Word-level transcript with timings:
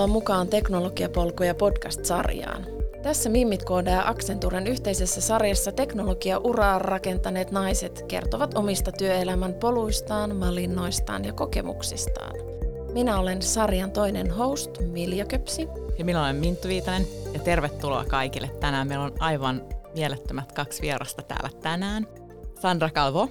Tervetuloa 0.00 0.20
mukaan 0.20 0.48
Teknologiapolkuja 0.48 1.54
podcast-sarjaan. 1.54 2.66
Tässä 3.02 3.28
Mimmit 3.28 3.64
Kooda 3.64 3.90
ja 3.90 4.08
Accenturen 4.08 4.66
yhteisessä 4.66 5.20
sarjassa 5.20 5.72
teknologia-uraa 5.72 6.78
rakentaneet 6.78 7.50
naiset 7.50 8.04
kertovat 8.08 8.54
omista 8.54 8.92
työelämän 8.92 9.54
poluistaan, 9.54 10.40
valinnoistaan 10.40 11.24
ja 11.24 11.32
kokemuksistaan. 11.32 12.34
Minä 12.92 13.18
olen 13.18 13.42
sarjan 13.42 13.90
toinen 13.90 14.30
host, 14.30 14.70
Milja 14.80 15.24
Köpsi. 15.24 15.68
Ja 15.98 16.04
minä 16.04 16.22
olen 16.22 16.36
Minttu 16.36 16.68
Viitanen 16.68 17.06
ja 17.32 17.40
tervetuloa 17.40 18.04
kaikille. 18.04 18.50
Tänään 18.60 18.88
meillä 18.88 19.04
on 19.04 19.14
aivan 19.18 19.62
mielettömät 19.94 20.52
kaksi 20.52 20.82
vierasta 20.82 21.22
täällä 21.22 21.50
tänään. 21.62 22.06
Sandra 22.60 22.90
Calvo, 22.90 23.28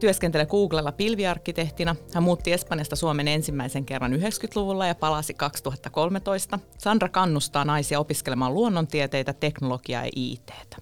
työskentelee 0.00 0.46
Googlella 0.46 0.92
pilviarkkitehtina. 0.92 1.96
Hän 2.14 2.22
muutti 2.22 2.52
Espanjasta 2.52 2.96
Suomen 2.96 3.28
ensimmäisen 3.28 3.84
kerran 3.84 4.12
90-luvulla 4.12 4.86
ja 4.86 4.94
palasi 4.94 5.34
2013. 5.34 6.58
Sandra 6.78 7.08
kannustaa 7.08 7.64
naisia 7.64 8.00
opiskelemaan 8.00 8.54
luonnontieteitä, 8.54 9.32
teknologiaa 9.32 10.04
ja 10.04 10.10
ITtä. 10.16 10.76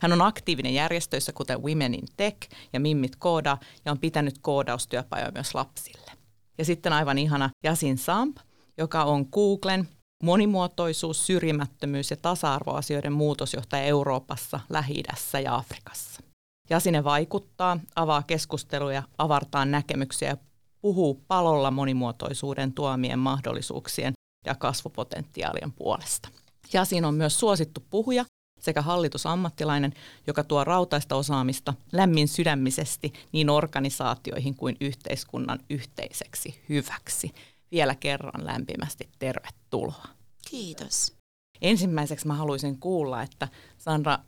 Hän 0.00 0.12
on 0.12 0.22
aktiivinen 0.22 0.74
järjestöissä 0.74 1.32
kuten 1.32 1.62
Women 1.62 1.94
in 1.94 2.06
Tech 2.16 2.36
ja 2.72 2.80
Mimmit 2.80 3.16
Kooda 3.16 3.58
ja 3.84 3.92
on 3.92 3.98
pitänyt 3.98 4.38
koodaustyöpajoja 4.40 5.32
myös 5.32 5.54
lapsille. 5.54 6.12
Ja 6.58 6.64
sitten 6.64 6.92
aivan 6.92 7.18
ihana 7.18 7.50
Jasin 7.64 7.98
Samp, 7.98 8.36
joka 8.78 9.04
on 9.04 9.26
Googlen 9.32 9.88
monimuotoisuus, 10.22 11.26
syrjimättömyys 11.26 12.10
ja 12.10 12.16
tasa-arvoasioiden 12.16 13.12
muutosjohtaja 13.12 13.82
Euroopassa, 13.82 14.60
lähi 14.68 15.02
ja 15.42 15.54
Afrikassa. 15.54 16.27
Jasine 16.70 17.04
vaikuttaa, 17.04 17.80
avaa 17.96 18.22
keskusteluja, 18.22 19.02
avartaa 19.18 19.64
näkemyksiä 19.64 20.28
ja 20.28 20.36
puhuu 20.80 21.24
palolla 21.28 21.70
monimuotoisuuden 21.70 22.72
tuomien 22.72 23.18
mahdollisuuksien 23.18 24.12
ja 24.46 24.54
kasvupotentiaalien 24.54 25.72
puolesta. 25.72 26.28
Jasin 26.72 27.04
on 27.04 27.14
myös 27.14 27.40
suosittu 27.40 27.84
puhuja 27.90 28.24
sekä 28.60 28.82
hallitusammattilainen, 28.82 29.94
joka 30.26 30.44
tuo 30.44 30.64
rautaista 30.64 31.16
osaamista 31.16 31.74
lämmin 31.92 32.28
sydämisesti 32.28 33.12
niin 33.32 33.50
organisaatioihin 33.50 34.54
kuin 34.54 34.76
yhteiskunnan 34.80 35.58
yhteiseksi 35.70 36.64
hyväksi. 36.68 37.30
Vielä 37.72 37.94
kerran 37.94 38.46
lämpimästi 38.46 39.08
tervetuloa. 39.18 40.04
Kiitos. 40.50 41.12
Ensimmäiseksi 41.60 42.26
mä 42.26 42.34
haluaisin 42.34 42.80
kuulla, 42.80 43.22
että 43.22 43.48
Sandra, 43.78 44.18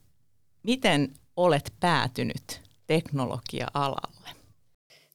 miten 0.62 1.14
olet 1.44 1.72
päätynyt 1.80 2.60
teknologia-alalle? 2.86 4.28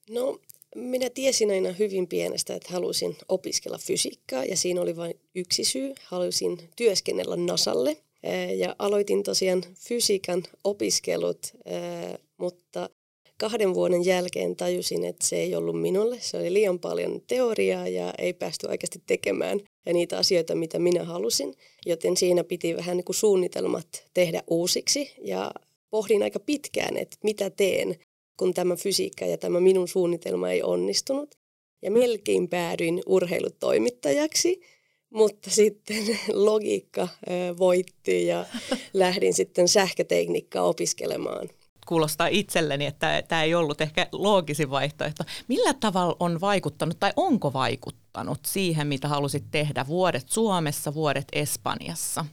No, 0.10 0.40
minä 0.76 1.10
tiesin 1.10 1.52
aina 1.52 1.72
hyvin 1.72 2.08
pienestä, 2.08 2.56
että 2.56 2.74
halusin 2.74 3.18
opiskella 3.30 3.78
fysiikkaa 3.78 4.46
ja 4.46 4.58
siinä 4.58 4.82
oli 4.82 4.96
vain 4.96 5.20
yksi 5.36 5.64
syy. 5.64 5.94
Halusin 6.04 6.70
työskennellä 6.76 7.36
NASalle 7.36 7.98
ja 8.56 8.76
aloitin 8.80 9.24
tosiaan 9.24 9.64
fysiikan 9.76 10.44
opiskelut, 10.64 11.54
mutta 12.38 12.90
kahden 13.38 13.74
vuoden 13.74 14.06
jälkeen 14.06 14.56
tajusin, 14.56 15.06
että 15.06 15.28
se 15.28 15.36
ei 15.36 15.56
ollut 15.56 15.82
minulle. 15.82 16.18
Se 16.20 16.38
oli 16.38 16.54
liian 16.54 16.80
paljon 16.80 17.22
teoriaa 17.28 17.88
ja 17.88 18.14
ei 18.18 18.34
päästy 18.34 18.68
oikeasti 18.68 19.04
tekemään 19.08 19.60
ja 19.86 19.94
niitä 19.94 20.18
asioita, 20.18 20.56
mitä 20.56 20.80
minä 20.80 21.04
halusin. 21.04 21.54
Joten 21.86 22.18
siinä 22.18 22.44
piti 22.44 22.76
vähän 22.76 22.98
niin 22.98 23.06
kuin 23.06 23.16
suunnitelmat 23.16 24.06
tehdä 24.14 24.44
uusiksi 24.48 25.14
ja 25.22 25.52
pohdin 25.96 26.24
aika 26.24 26.40
pitkään, 26.40 26.98
että 26.98 27.18
mitä 27.24 27.50
teen, 27.50 27.96
kun 28.38 28.54
tämä 28.54 28.76
fysiikka 28.76 29.26
ja 29.26 29.38
tämä 29.38 29.60
minun 29.60 29.88
suunnitelma 29.88 30.50
ei 30.50 30.64
onnistunut. 30.64 31.36
Ja 31.82 31.92
melkein 31.92 32.50
päädyin 32.50 33.02
urheilutoimittajaksi, 33.06 34.62
mutta 35.10 35.50
sitten 35.50 36.20
logiikka 36.48 37.08
voitti 37.60 38.28
ja 38.28 38.46
lähdin 38.94 39.34
sitten 39.34 39.68
sähkötekniikkaa 39.68 40.64
opiskelemaan. 40.64 41.50
Kuulostaa 41.88 42.28
itselleni, 42.28 42.86
että 42.86 43.24
tämä 43.28 43.44
ei 43.44 43.56
ollut 43.56 43.82
ehkä 43.82 44.08
loogisin 44.12 44.70
vaihtoehto. 44.70 45.24
Millä 45.48 45.74
tavalla 45.74 46.16
on 46.20 46.42
vaikuttanut 46.42 47.00
tai 47.00 47.12
onko 47.16 47.54
vaikuttanut 47.54 48.40
siihen, 48.46 48.88
mitä 48.88 49.08
halusit 49.08 49.44
tehdä 49.52 49.86
vuodet 49.88 50.30
Suomessa, 50.30 50.94
vuodet 50.94 51.28
Espanjassa? 51.34 52.26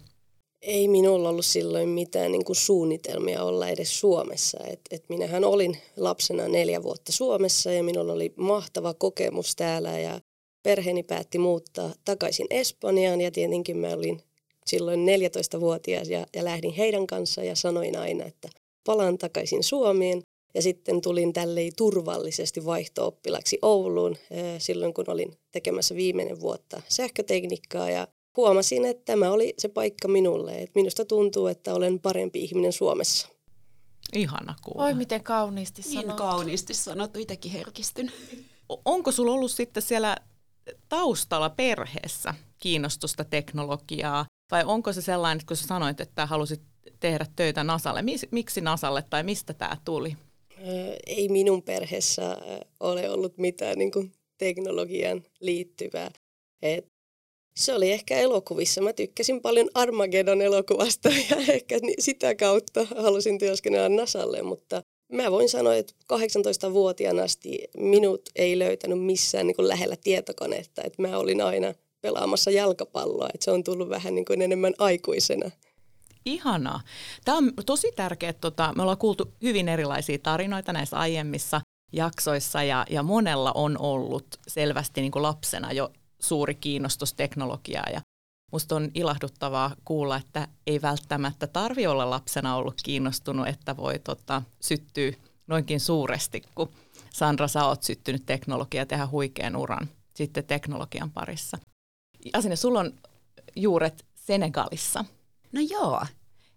Ei 0.63 0.89
minulla 0.89 1.29
ollut 1.29 1.47
silloin 1.47 1.89
mitään 1.89 2.33
niin 2.33 2.45
kuin 2.45 2.57
suunnitelmia 2.57 3.45
olla 3.45 3.69
edes 3.69 4.01
Suomessa. 4.01 4.59
Et, 4.67 4.81
et 4.91 5.05
minähän 5.09 5.45
olin 5.45 5.77
lapsena 5.97 6.49
neljä 6.49 6.83
vuotta 6.83 7.13
Suomessa 7.13 7.73
ja 7.73 7.83
minulla 7.83 8.13
oli 8.13 8.33
mahtava 8.37 8.95
kokemus 8.95 9.57
täällä 9.57 9.99
ja 9.99 10.21
perheeni 10.63 11.03
päätti 11.03 11.39
muuttaa 11.39 11.95
takaisin 12.05 12.47
Espanjaan 12.51 13.21
ja 13.21 13.31
tietenkin 13.31 13.77
mä 13.77 13.89
olin 13.89 14.23
silloin 14.67 15.01
14-vuotias 15.09 16.09
ja, 16.09 16.27
ja 16.37 16.45
lähdin 16.45 16.73
heidän 16.73 17.07
kanssa 17.07 17.45
ja 17.45 17.57
sanoin 17.57 17.99
aina, 17.99 18.25
että 18.25 18.49
palaan 18.87 19.19
takaisin 19.19 19.65
Suomeen. 19.65 20.23
Ja 20.55 20.63
sitten 20.63 21.01
tulin 21.01 21.33
tällei 21.33 21.71
turvallisesti 21.77 22.65
vaihto-oppilaksi 22.65 23.59
Ouluun 23.63 24.17
silloin, 24.59 24.95
kun 24.95 25.05
olin 25.11 25.33
tekemässä 25.53 25.95
viimeinen 25.95 26.41
vuotta 26.41 26.83
sähkötekniikkaa 26.89 27.91
ja 27.91 28.09
huomasin, 28.37 28.85
että 28.85 29.03
tämä 29.05 29.31
oli 29.31 29.55
se 29.59 29.69
paikka 29.69 30.09
minulle. 30.09 30.55
Että 30.55 30.73
minusta 30.75 31.05
tuntuu, 31.05 31.47
että 31.47 31.75
olen 31.75 32.01
parempi 32.01 32.45
ihminen 32.45 32.73
Suomessa. 32.73 33.29
Ihana 34.15 34.55
kuulla. 34.63 34.85
Oi 34.85 34.95
miten 34.95 35.23
kauniisti 35.23 35.83
sanottu. 35.83 36.09
Niin 36.09 36.17
kauniisti 36.17 36.75
sanottu, 36.75 37.19
itsekin 37.19 37.53
herkistyn. 37.53 38.13
Onko 38.85 39.13
sulla 39.13 39.33
ollut 39.33 39.51
sitten 39.51 39.83
siellä 39.83 40.17
taustalla 40.89 41.51
perheessä 41.51 42.35
kiinnostusta 42.59 43.25
teknologiaa? 43.25 44.27
Vai 44.51 44.65
onko 44.65 44.93
se 44.93 45.03
sellainen, 45.03 45.41
että 45.41 45.49
kun 45.49 45.57
sä 45.57 45.67
sanoit, 45.67 46.01
että 46.01 46.27
halusit 46.27 46.61
tehdä 47.01 47.27
töitä 47.37 47.65
Nasalle, 47.65 48.05
miksi 48.31 48.61
Nasalle 48.61 49.05
tai 49.11 49.23
mistä 49.23 49.55
tämä 49.55 49.77
tuli? 49.85 50.17
Ei 51.07 51.29
minun 51.29 51.63
perheessä 51.63 52.37
ole 52.81 53.11
ollut 53.11 53.39
mitään 53.39 53.79
niin 53.79 53.91
kuin 53.91 54.13
teknologian 54.39 55.23
liittyvää. 55.41 56.11
Et 56.63 56.92
se 57.57 57.75
oli 57.75 57.93
ehkä 57.93 58.17
elokuvissa. 58.17 58.81
Mä 58.81 58.93
tykkäsin 58.93 59.41
paljon 59.41 59.71
Armageddon 59.75 60.43
elokuvasta 60.43 61.09
ja 61.31 61.37
ehkä 61.49 61.79
sitä 61.99 62.35
kautta 62.35 62.87
halusin 62.97 63.39
työskennellä 63.39 63.89
Nasalle, 63.89 64.43
mutta 64.43 64.83
mä 65.13 65.31
voin 65.31 65.49
sanoa, 65.49 65.75
että 65.75 65.95
18-vuotiaana 66.13 67.23
asti 67.23 67.59
minut 67.77 68.29
ei 68.37 68.59
löytänyt 68.59 69.05
missään 69.05 69.47
niin 69.47 69.57
kuin 69.57 69.69
lähellä 69.69 69.97
tietokonetta. 70.05 70.83
Että 70.85 71.03
mä 71.03 71.19
olin 71.19 71.41
aina 71.41 71.75
pelaamassa 72.01 72.51
jalkapalloa, 72.51 73.29
että 73.35 73.45
se 73.45 73.51
on 73.51 73.65
tullut 73.65 73.89
vähän 73.89 74.15
niin 74.15 74.25
kuin 74.25 74.43
enemmän 74.43 74.75
aikuisena. 74.79 75.51
Ihanaa. 76.25 76.81
Tämä 77.25 77.39
on 77.39 77.53
tosi 77.67 77.93
tärkeää. 77.97 78.33
Tota, 78.33 78.73
me 78.77 78.83
ollaan 78.83 78.99
kuultu 78.99 79.33
hyvin 79.43 79.69
erilaisia 79.69 80.19
tarinoita 80.19 80.73
näissä 80.73 80.97
aiemmissa 80.97 81.61
jaksoissa 81.93 82.63
ja, 82.63 82.87
ja 82.91 83.03
monella 83.03 83.53
on 83.55 83.79
ollut 83.81 84.27
selvästi 84.49 85.01
niin 85.01 85.13
kuin 85.13 85.23
lapsena 85.23 85.73
jo 85.73 85.91
suuri 86.23 86.55
kiinnostus 86.55 87.15
teknologiaa 87.15 87.87
ja 87.93 88.01
musta 88.53 88.77
on 88.77 88.91
ilahduttavaa 88.95 89.77
kuulla, 89.85 90.17
että 90.17 90.49
ei 90.67 90.83
välttämättä 90.83 91.47
tarvi 91.47 91.87
olla 91.87 92.11
lapsena 92.11 92.57
ollut 92.57 92.81
kiinnostunut, 92.83 93.49
että 93.49 93.77
voi 93.77 93.99
tota, 93.99 94.43
syttyä 94.61 95.13
noinkin 95.47 95.81
suuresti, 95.81 96.43
kun 96.55 96.71
Sandra, 97.11 97.49
sä 97.49 97.67
oot 97.67 97.83
syttynyt 97.83 98.27
teknologiaa 98.27 98.87
tehdä 98.87 99.07
huikean 99.07 99.57
uran 99.57 99.89
sitten 100.15 100.45
teknologian 100.45 101.11
parissa. 101.11 101.59
Asine, 102.33 102.57
sulla 102.57 102.81
on 102.81 102.93
juuret 103.57 104.07
Senegalissa. 104.15 105.05
No 105.53 105.61
joo. 105.71 106.03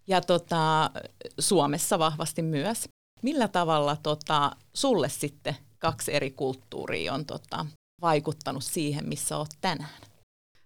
Ja 0.07 0.21
tota, 0.21 0.91
Suomessa 1.39 1.99
vahvasti 1.99 2.41
myös. 2.41 2.89
Millä 3.21 3.47
tavalla 3.47 3.95
tota, 4.03 4.51
sulle 4.73 5.09
sitten 5.09 5.55
kaksi 5.79 6.13
eri 6.13 6.31
kulttuuria 6.31 7.13
on 7.13 7.25
tota, 7.25 7.65
vaikuttanut 8.05 8.63
siihen, 8.63 9.09
missä 9.09 9.37
olet 9.37 9.57
tänään? 9.61 10.01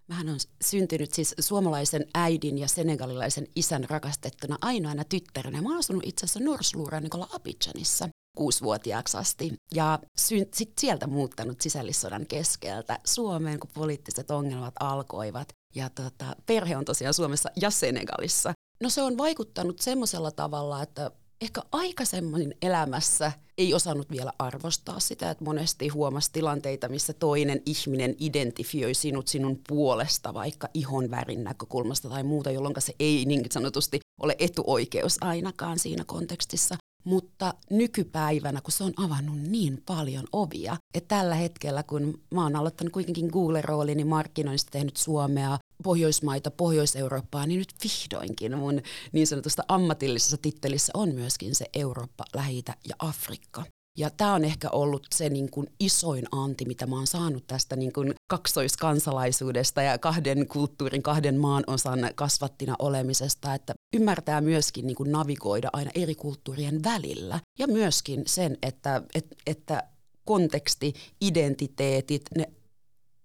Mähän 0.08 0.30
on 0.30 0.40
syntynyt 0.64 1.14
siis 1.14 1.36
suomalaisen 1.40 2.06
äidin 2.14 2.58
ja 2.58 2.68
senegalilaisen 2.68 3.48
isän 3.56 3.86
rakastettuna 3.90 4.58
ainoana 4.62 5.04
tyttärenä. 5.04 5.62
Mä 5.62 5.70
oon 5.70 5.80
asunut 5.80 6.04
itse 6.06 6.26
asiassa 6.26 6.40
Norsluuranikolla 6.40 7.28
Abidjanissa 7.34 8.10
kuusivuotiaaksi 8.38 9.18
asti 9.18 9.54
ja 9.76 10.00
sitten 10.18 10.74
sieltä 10.80 11.08
muuttanut 11.08 11.62
sisällissodan 11.62 12.26
keskeltä 12.28 13.00
Suomeen, 13.06 13.60
kun 13.60 13.70
poliittiset 13.74 14.32
ongelmat 14.32 14.74
alkoivat. 14.80 15.50
Ja 15.76 15.90
tota, 15.90 16.36
perhe 16.46 16.78
on 16.78 16.86
tosiaan 16.86 17.14
Suomessa 17.14 17.50
ja 17.62 17.70
Senegalissa. 17.70 18.54
No 18.84 18.90
se 18.90 19.02
on 19.02 19.18
vaikuttanut 19.18 19.80
semmoisella 19.80 20.32
tavalla, 20.32 20.84
että 20.84 21.12
ehkä 21.42 21.62
aikaisemmin 21.72 22.56
elämässä 22.62 23.32
ei 23.58 23.74
osannut 23.74 24.12
vielä 24.12 24.34
arvostaa 24.40 25.00
sitä, 25.00 25.30
että 25.30 25.44
monesti 25.44 25.88
huomasi 25.88 26.30
tilanteita, 26.32 26.90
missä 26.90 27.14
toinen 27.14 27.62
ihminen 27.66 28.16
identifioi 28.20 28.94
sinut 28.94 29.28
sinun 29.28 29.60
puolesta, 29.68 30.34
vaikka 30.34 30.68
ihon 30.74 31.12
värin 31.12 31.44
näkökulmasta 31.44 32.10
tai 32.10 32.24
muuta, 32.24 32.52
jolloin 32.52 32.76
se 32.80 32.96
ei 33.00 33.26
niin 33.26 33.46
sanotusti 33.52 34.00
ole 34.22 34.36
etuoikeus 34.40 35.18
ainakaan 35.22 35.80
siinä 35.80 36.04
kontekstissa. 36.08 36.76
Mutta 37.04 37.54
nykypäivänä, 37.70 38.62
kun 38.62 38.72
se 38.72 38.84
on 38.84 38.94
avannut 38.98 39.38
niin 39.40 39.84
paljon 39.86 40.26
ovia, 40.32 40.78
että 40.94 41.16
tällä 41.16 41.36
hetkellä, 41.36 41.84
kun 41.84 42.22
mä 42.34 42.44
oon 42.44 42.56
aloittanut 42.56 42.94
kuitenkin 42.94 43.30
Google-roolini 43.34 43.96
niin 43.96 44.08
markkinoinnista 44.08 44.72
tehnyt 44.72 44.98
Suomea, 44.98 45.58
Pohjoismaita, 45.84 46.52
Pohjois-Eurooppaa, 46.52 47.46
niin 47.46 47.60
nyt 47.60 47.74
vihdoinkin 47.84 48.58
mun 48.58 48.82
niin 49.12 49.28
sanotusta 49.28 49.64
ammatillisessa 49.68 50.38
tittelissä 50.38 50.92
on 50.96 51.16
myöskin 51.16 51.56
se 51.56 51.66
Eurooppa, 51.74 52.26
lähi 52.36 52.64
ja 52.68 52.96
Afrikka. 53.00 53.64
Ja 53.98 54.10
tämä 54.10 54.34
on 54.34 54.46
ehkä 54.46 54.70
ollut 54.70 55.08
se 55.16 55.30
niin 55.30 55.52
kuin 55.52 55.68
isoin 55.80 56.26
anti, 56.32 56.66
mitä 56.66 56.88
mä 56.88 56.96
oon 56.96 57.08
saanut 57.08 57.48
tästä 57.48 57.76
niin 57.76 57.94
kuin 57.94 58.14
kaksoiskansalaisuudesta 58.28 59.82
ja 59.82 59.98
kahden 59.98 60.48
kulttuurin, 60.48 61.04
kahden 61.04 61.40
maan 61.40 61.64
osan 61.68 62.00
kasvattina 62.16 62.76
olemisesta, 62.80 63.54
että 63.54 63.74
ymmärtää 63.96 64.42
myöskin 64.42 64.88
niin 64.88 64.96
kuin 64.96 65.12
navigoida 65.12 65.70
aina 65.74 65.92
eri 65.96 66.16
kulttuurien 66.16 66.84
välillä. 66.84 67.40
Ja 67.60 67.68
myöskin 67.68 68.24
sen, 68.28 68.58
että, 68.64 69.02
että, 69.16 69.36
että 69.48 69.84
konteksti, 70.26 70.94
identiteetit, 71.22 72.22
ne 72.38 72.50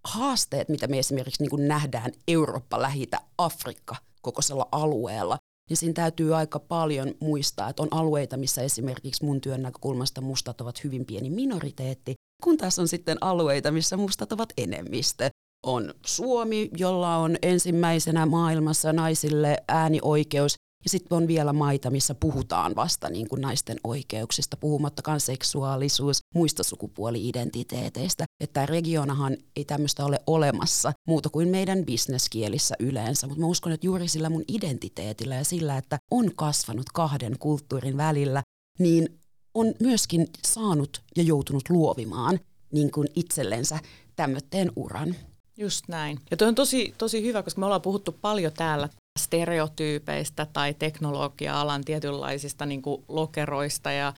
haasteet, 0.04 0.68
mitä 0.68 0.86
me 0.86 0.98
esimerkiksi 0.98 1.42
niin 1.42 1.50
kuin 1.50 1.68
nähdään 1.68 2.12
Eurooppa, 2.28 2.82
Lähitä, 2.82 3.20
Afrikka 3.38 3.96
kokoisella 4.22 4.68
alueella, 4.72 5.36
niin 5.70 5.76
siinä 5.76 5.92
täytyy 5.92 6.36
aika 6.36 6.58
paljon 6.58 7.14
muistaa, 7.20 7.68
että 7.68 7.82
on 7.82 7.88
alueita, 7.90 8.36
missä 8.36 8.62
esimerkiksi 8.62 9.24
mun 9.24 9.40
työn 9.40 9.62
näkökulmasta 9.62 10.20
mustat 10.20 10.60
ovat 10.60 10.84
hyvin 10.84 11.04
pieni 11.04 11.30
minoriteetti, 11.30 12.14
kun 12.42 12.56
taas 12.56 12.78
on 12.78 12.88
sitten 12.88 13.18
alueita, 13.20 13.70
missä 13.70 13.96
mustat 13.96 14.32
ovat 14.32 14.52
enemmistö. 14.56 15.28
On 15.66 15.94
Suomi, 16.06 16.70
jolla 16.76 17.16
on 17.16 17.36
ensimmäisenä 17.42 18.26
maailmassa 18.26 18.92
naisille 18.92 19.56
äänioikeus, 19.68 20.54
ja 20.84 20.90
sitten 20.90 21.16
on 21.16 21.28
vielä 21.28 21.52
maita, 21.52 21.90
missä 21.90 22.14
puhutaan 22.14 22.76
vasta 22.76 23.10
niin 23.10 23.28
kuin 23.28 23.40
naisten 23.40 23.76
oikeuksista, 23.84 24.56
puhumattakaan 24.56 25.20
seksuaalisuus, 25.20 26.18
muista 26.34 26.62
sukupuoli-identiteeteistä. 26.62 28.24
Että 28.40 28.66
regionahan 28.66 29.36
ei 29.56 29.64
tämmöistä 29.64 30.04
ole 30.04 30.18
olemassa 30.26 30.92
muuta 31.08 31.28
kuin 31.28 31.48
meidän 31.48 31.84
bisneskielissä 31.84 32.74
yleensä, 32.78 33.26
mutta 33.26 33.40
mä 33.40 33.46
uskon, 33.46 33.72
että 33.72 33.86
juuri 33.86 34.08
sillä 34.08 34.30
mun 34.30 34.44
identiteetillä 34.48 35.34
ja 35.34 35.44
sillä, 35.44 35.76
että 35.78 35.98
on 36.10 36.30
kasvanut 36.36 36.86
kahden 36.94 37.38
kulttuurin 37.38 37.96
välillä, 37.96 38.42
niin 38.78 39.20
on 39.54 39.74
myöskin 39.80 40.26
saanut 40.46 41.02
ja 41.16 41.22
joutunut 41.22 41.68
luovimaan 41.68 42.40
niin 42.72 42.90
kuin 42.90 43.08
itsellensä 43.14 43.78
tämmöteen 44.16 44.72
uran. 44.76 45.14
Just 45.56 45.88
näin. 45.88 46.18
Ja 46.30 46.36
toi 46.36 46.48
on 46.48 46.54
tosi, 46.54 46.94
tosi 46.98 47.22
hyvä, 47.22 47.42
koska 47.42 47.60
me 47.60 47.64
ollaan 47.66 47.82
puhuttu 47.82 48.12
paljon 48.12 48.52
täällä 48.52 48.88
stereotyypeistä 49.18 50.46
tai 50.52 50.74
teknologia-alan 50.74 51.84
tietynlaisista 51.84 52.66
niin 52.66 52.82
kuin 52.82 53.04
lokeroista 53.08 53.92
ja, 53.92 54.12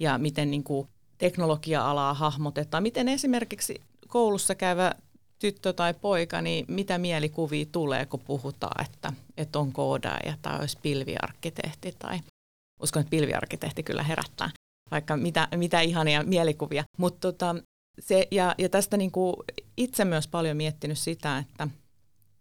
ja 0.00 0.18
miten 0.18 0.50
niin 0.50 0.64
kuin 0.64 0.88
teknologia-alaa 1.18 2.14
hahmotetaan. 2.14 2.82
Miten 2.82 3.08
esimerkiksi 3.08 3.80
koulussa 4.08 4.54
käyvä 4.54 4.94
tyttö 5.38 5.72
tai 5.72 5.94
poika, 5.94 6.42
niin 6.42 6.64
mitä 6.68 6.98
mielikuvia 6.98 7.66
tulee, 7.72 8.06
kun 8.06 8.20
puhutaan, 8.20 8.84
että, 8.84 9.12
että 9.36 9.58
on 9.58 9.72
koodaaja 9.72 10.34
tai 10.42 10.60
olisi 10.60 10.78
pilviarkkitehti 10.82 11.94
tai 11.98 12.20
uskon, 12.82 13.00
että 13.00 13.10
pilviarkkitehti 13.10 13.82
kyllä 13.82 14.02
herättää 14.02 14.50
vaikka 14.90 15.16
mitä, 15.16 15.48
mitä 15.56 15.80
ihania 15.80 16.22
mielikuvia. 16.22 16.84
Mutta 16.98 17.20
tota, 17.20 17.56
se, 17.98 18.28
ja, 18.30 18.54
ja 18.58 18.68
tästä 18.68 18.96
niin 18.96 19.10
kuin 19.10 19.36
itse 19.76 20.04
myös 20.04 20.28
paljon 20.28 20.56
miettinyt 20.56 20.98
sitä, 20.98 21.38
että 21.38 21.68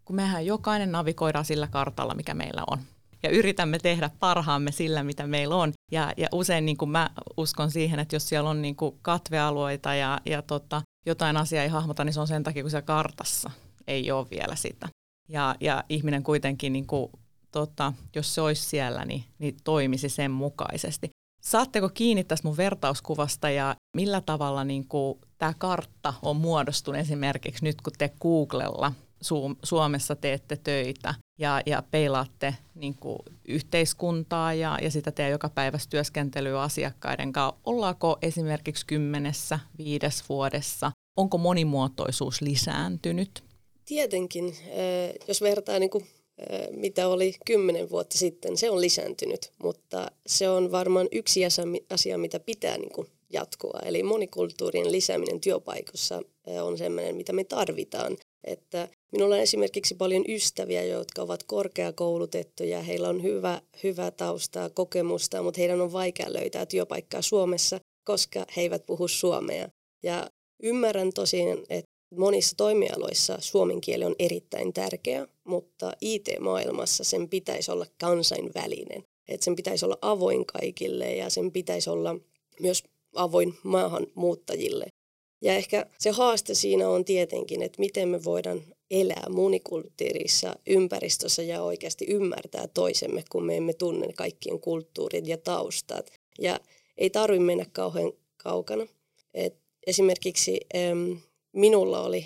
kun 0.10 0.16
mehän 0.16 0.46
jokainen 0.46 0.92
navigoidaan 0.92 1.46
sillä 1.46 1.68
kartalla, 1.68 2.16
mikä 2.16 2.34
meillä 2.34 2.64
on. 2.68 2.80
Ja 3.24 3.30
yritämme 3.30 3.80
tehdä 3.80 4.10
parhaamme 4.20 4.72
sillä, 4.72 5.04
mitä 5.04 5.28
meillä 5.28 5.56
on. 5.56 5.74
Ja, 5.92 6.14
ja 6.18 6.28
usein 6.32 6.66
niin 6.66 6.78
kuin 6.78 6.92
mä 6.92 7.10
uskon 7.38 7.72
siihen, 7.72 8.00
että 8.00 8.16
jos 8.16 8.30
siellä 8.30 8.50
on 8.50 8.62
niin 8.62 8.76
kuin 8.76 9.00
katvealueita 9.02 9.96
ja, 9.96 10.20
ja 10.26 10.42
tota, 10.42 10.82
jotain 11.06 11.38
asiaa 11.38 11.64
ei 11.64 11.70
hahmota, 11.70 12.04
niin 12.04 12.14
se 12.14 12.20
on 12.20 12.28
sen 12.28 12.44
takia, 12.44 12.64
kun 12.64 12.72
se 12.72 12.82
kartassa 12.82 13.52
ei 13.88 14.12
ole 14.12 14.28
vielä 14.30 14.56
sitä. 14.56 14.88
Ja, 15.28 15.56
ja 15.60 15.84
ihminen 15.90 16.24
kuitenkin, 16.24 16.74
niin 16.74 16.88
kuin, 16.88 17.12
tota, 17.52 17.94
jos 18.16 18.36
se 18.36 18.42
olisi 18.42 18.64
siellä, 18.64 19.06
niin, 19.06 19.24
niin 19.40 19.58
toimisi 19.64 20.10
sen 20.10 20.32
mukaisesti. 20.32 21.10
Saatteko 21.42 21.90
kiinni 21.90 22.24
tästä 22.24 22.48
mun 22.48 22.58
vertauskuvasta 22.58 23.50
ja 23.50 23.76
millä 23.96 24.22
tavalla 24.22 24.64
niin 24.64 24.88
tämä 25.38 25.54
kartta 25.58 26.14
on 26.22 26.36
muodostunut 26.36 27.02
esimerkiksi 27.02 27.64
nyt, 27.64 27.82
kun 27.82 27.94
te 27.98 28.12
Googlella 28.22 28.92
Suomessa 29.64 30.16
teette 30.16 30.58
töitä 30.64 31.14
ja, 31.40 31.62
ja 31.66 31.84
peilaatte 31.92 32.56
niin 32.76 32.96
kuin 32.96 33.20
yhteiskuntaa 33.48 34.54
ja, 34.54 34.78
ja 34.82 34.92
sitä 34.92 35.12
teidän 35.12 35.32
joka 35.32 35.50
päivässä 35.50 35.90
työskentelyä 35.90 36.62
asiakkaiden 36.62 37.34
kanssa. 37.34 37.60
Ollaanko 37.66 38.18
esimerkiksi 38.22 38.86
kymmenessä, 38.86 39.60
viides 39.78 40.30
vuodessa, 40.30 40.92
onko 41.18 41.38
monimuotoisuus 41.38 42.42
lisääntynyt? 42.42 43.44
Tietenkin, 43.86 44.56
jos 45.28 45.42
vertaa 45.42 45.80
niin 45.80 45.90
kuin 45.90 46.08
mitä 46.72 47.08
oli 47.08 47.36
kymmenen 47.46 47.90
vuotta 47.90 48.18
sitten, 48.18 48.58
se 48.58 48.70
on 48.70 48.82
lisääntynyt, 48.82 49.52
mutta 49.64 50.12
se 50.28 50.50
on 50.50 50.72
varmaan 50.72 51.08
yksi 51.12 51.42
asia, 51.90 52.18
mitä 52.18 52.40
pitää 52.40 52.78
niin 52.78 52.92
kuin 52.92 53.08
jatkua. 53.30 53.80
Eli 53.86 54.04
monikulttuurien 54.04 54.92
lisääminen 54.92 55.42
työpaikossa 55.42 56.22
on 56.62 56.78
sellainen, 56.78 57.16
mitä 57.16 57.34
me 57.34 57.44
tarvitaan. 57.44 58.18
Että 58.44 58.88
minulla 59.12 59.36
on 59.36 59.42
esimerkiksi 59.42 59.96
paljon 59.96 60.26
ystäviä, 60.28 60.84
jotka 60.84 61.22
ovat 61.22 61.44
korkeakoulutettuja, 61.44 62.82
heillä 62.82 63.10
on 63.10 63.24
hyvä, 63.24 63.62
hyvä 63.84 64.12
taustaa, 64.12 64.70
kokemusta, 64.70 65.44
mutta 65.44 65.60
heidän 65.62 65.82
on 65.82 65.94
vaikea 65.94 66.34
löytää 66.34 66.66
työpaikkaa 66.66 67.22
Suomessa, 67.22 67.80
koska 68.06 68.46
he 68.56 68.62
eivät 68.62 68.86
puhu 68.86 69.08
suomea. 69.08 69.70
Ja 70.04 70.30
ymmärrän 70.64 71.14
tosin, 71.14 71.48
että 71.70 71.90
monissa 72.16 72.58
toimialoissa 72.58 73.38
suomen 73.40 73.82
kieli 73.82 74.06
on 74.06 74.16
erittäin 74.20 74.74
tärkeä, 74.74 75.28
mutta 75.44 75.94
IT-maailmassa 76.02 77.04
sen 77.04 77.30
pitäisi 77.30 77.72
olla 77.72 77.86
kansainvälinen. 78.00 79.04
Että 79.28 79.44
sen 79.44 79.56
pitäisi 79.56 79.86
olla 79.86 79.98
avoin 80.02 80.46
kaikille 80.46 81.16
ja 81.16 81.30
sen 81.30 81.52
pitäisi 81.52 81.90
olla 81.90 82.16
myös 82.60 82.84
avoin 83.16 83.54
maahanmuuttajille. 83.64 84.88
Ja 85.42 85.54
ehkä 85.54 85.86
se 86.00 86.10
haaste 86.10 86.54
siinä 86.54 86.90
on 86.90 87.06
tietenkin, 87.06 87.62
että 87.62 87.80
miten 87.80 88.08
me 88.08 88.24
voidaan 88.24 88.62
elää 88.92 89.26
monikulttuurissa 89.30 90.56
ympäristössä 90.68 91.44
ja 91.44 91.64
oikeasti 91.64 92.06
ymmärtää 92.06 92.68
toisemme, 92.68 93.24
kun 93.32 93.46
me 93.46 93.58
emme 93.58 93.74
tunne 93.74 94.14
kaikkien 94.14 94.60
kulttuurit 94.60 95.28
ja 95.28 95.38
taustat. 95.38 96.12
Ja 96.40 96.60
ei 96.98 97.10
tarvitse 97.10 97.46
mennä 97.46 97.66
kauhean 97.72 98.12
kaukana. 98.38 98.88
Et 99.34 99.56
esimerkiksi 99.88 100.60
minulla 101.54 102.04
oli 102.04 102.26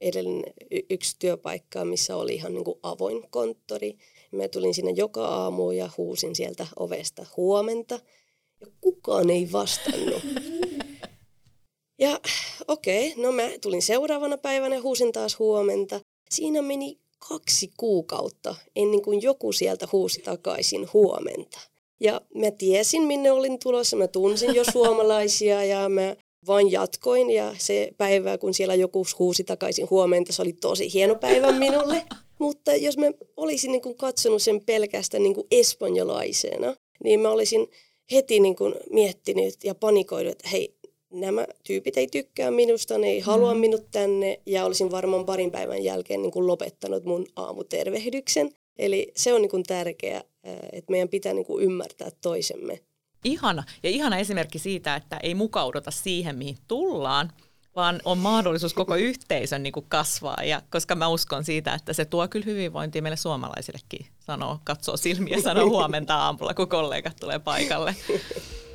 edellinen 0.00 0.52
yksi 0.90 1.16
työpaikka, 1.18 1.84
missä 1.84 2.16
oli 2.16 2.34
ihan 2.34 2.54
niin 2.54 2.64
kuin 2.64 2.78
avoin 2.82 3.30
konttori. 3.30 3.96
Mä 4.32 4.48
tulin 4.48 4.74
sinne 4.74 4.90
joka 4.90 5.26
aamu 5.26 5.70
ja 5.70 5.90
huusin 5.96 6.36
sieltä 6.36 6.66
ovesta 6.76 7.26
huomenta. 7.36 8.00
Ja 8.60 8.66
kukaan 8.80 9.30
ei 9.30 9.52
vastannut. 9.52 10.22
Ja 12.02 12.20
okei, 12.68 13.12
okay, 13.12 13.22
no 13.22 13.32
mä 13.32 13.42
tulin 13.60 13.82
seuraavana 13.82 14.38
päivänä 14.38 14.74
ja 14.74 14.82
huusin 14.82 15.12
taas 15.12 15.38
huomenta. 15.38 16.00
Siinä 16.30 16.62
meni 16.62 16.98
kaksi 17.28 17.70
kuukautta 17.76 18.54
ennen 18.76 19.02
kuin 19.02 19.22
joku 19.22 19.52
sieltä 19.52 19.88
huusi 19.92 20.22
takaisin 20.22 20.88
huomenta. 20.92 21.60
Ja 22.00 22.20
mä 22.34 22.50
tiesin, 22.50 23.02
minne 23.02 23.32
olin 23.32 23.58
tulossa. 23.58 23.96
Mä 23.96 24.08
tunsin 24.08 24.54
jo 24.54 24.64
suomalaisia 24.72 25.64
ja 25.64 25.88
mä 25.88 26.16
vain 26.46 26.72
jatkoin 26.72 27.30
ja 27.30 27.54
se 27.58 27.90
päivä, 27.98 28.38
kun 28.38 28.54
siellä 28.54 28.74
joku 28.74 29.06
huusi 29.18 29.44
takaisin 29.44 29.90
huomenta, 29.90 30.32
se 30.32 30.42
oli 30.42 30.52
tosi 30.52 30.92
hieno 30.92 31.14
päivä 31.14 31.52
minulle. 31.52 32.04
Mutta 32.38 32.74
jos 32.76 32.98
mä 32.98 33.06
olisin 33.36 33.72
niin 33.72 33.82
kuin 33.82 33.96
katsonut 33.96 34.42
sen 34.42 34.64
pelkästään 34.64 35.22
niin 35.22 35.34
kuin 35.34 35.46
espanjalaisena, 35.50 36.76
niin 37.04 37.20
mä 37.20 37.30
olisin 37.30 37.70
heti 38.12 38.40
niin 38.40 38.56
kuin 38.56 38.74
miettinyt 38.90 39.64
ja 39.64 39.74
panikoinut, 39.74 40.32
että 40.32 40.48
hei, 40.48 40.74
nämä 41.12 41.46
tyypit 41.66 41.96
ei 41.96 42.06
tykkää 42.06 42.50
minusta, 42.50 42.98
ne 42.98 43.06
ei 43.06 43.20
halua 43.20 43.54
mm. 43.54 43.60
minut 43.60 43.90
tänne 43.90 44.40
ja 44.46 44.64
olisin 44.64 44.90
varmaan 44.90 45.24
parin 45.24 45.50
päivän 45.50 45.84
jälkeen 45.84 46.22
niin 46.22 46.32
kuin 46.32 46.46
lopettanut 46.46 47.04
mun 47.04 47.26
aamutervehdyksen. 47.36 48.50
Eli 48.78 49.12
se 49.16 49.34
on 49.34 49.42
niin 49.42 49.50
kuin 49.50 49.62
tärkeää, 49.62 50.22
että 50.72 50.90
meidän 50.90 51.08
pitää 51.08 51.32
niin 51.32 51.46
kuin 51.46 51.64
ymmärtää 51.64 52.08
toisemme. 52.22 52.80
Ihana. 53.24 53.64
Ja 53.82 53.90
ihana 53.90 54.18
esimerkki 54.18 54.58
siitä, 54.58 54.96
että 54.96 55.16
ei 55.22 55.34
mukauduta 55.34 55.90
siihen, 55.90 56.36
mihin 56.36 56.56
tullaan, 56.68 57.32
vaan 57.76 58.00
on 58.04 58.18
mahdollisuus 58.18 58.74
koko 58.74 58.96
yhteisön 59.10 59.62
niin 59.62 59.72
kuin 59.72 59.86
kasvaa. 59.88 60.44
Ja 60.44 60.62
koska 60.70 60.94
mä 60.94 61.08
uskon 61.08 61.44
siitä, 61.44 61.74
että 61.74 61.92
se 61.92 62.04
tuo 62.04 62.28
kyllä 62.28 62.46
hyvinvointia 62.46 63.02
meille 63.02 63.16
suomalaisillekin. 63.16 64.06
Sanoo, 64.20 64.58
katsoo 64.64 64.96
silmiä 64.96 65.36
ja 65.36 65.42
sanoo 65.42 65.68
huomenta 65.68 66.16
aamulla, 66.16 66.54
kun 66.54 66.68
kollegat 66.68 67.16
tulee 67.20 67.38
paikalle. 67.38 67.96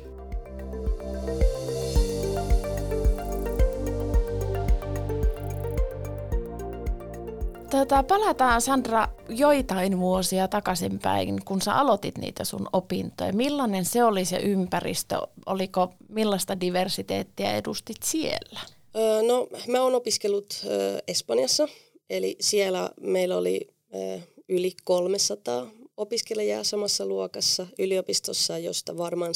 Tota, 7.70 8.02
palataan 8.02 8.60
Sandra 8.60 9.08
joitain 9.28 9.98
vuosia 9.98 10.48
takaisinpäin, 10.48 11.44
kun 11.44 11.62
sä 11.62 11.74
aloitit 11.74 12.18
niitä 12.18 12.44
sun 12.44 12.66
opintoja. 12.72 13.32
Millainen 13.32 13.84
se 13.84 14.04
oli 14.04 14.24
se 14.24 14.36
ympäristö? 14.36 15.16
Oliko 15.46 15.94
millaista 16.08 16.60
diversiteettiä 16.60 17.56
edustit 17.56 17.96
siellä? 18.04 18.60
Öö, 18.96 19.22
no, 19.22 19.48
mä 19.68 19.82
oon 19.82 19.94
opiskellut 19.94 20.62
öö, 20.66 20.98
Espanjassa, 21.08 21.68
eli 22.10 22.36
siellä 22.40 22.90
meillä 23.00 23.36
oli 23.36 23.68
öö, 23.94 24.18
yli 24.48 24.72
300 24.84 25.66
opiskelijaa 25.96 26.64
samassa 26.64 27.06
luokassa 27.06 27.66
yliopistossa, 27.78 28.58
josta 28.58 28.96
varmaan 28.96 29.32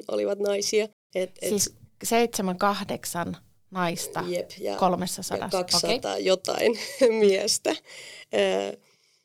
7-8 0.00 0.04
olivat 0.08 0.38
naisia. 0.38 0.88
Et, 1.14 1.30
et, 1.42 1.48
siis 1.48 1.74
7-8 3.32 3.36
naista 3.70 4.24
jep, 4.28 4.50
ja, 4.60 4.76
300. 4.76 5.36
Ja 5.38 5.48
200 5.48 6.12
okay. 6.12 6.22
jotain 6.22 6.78
miestä. 7.20 7.76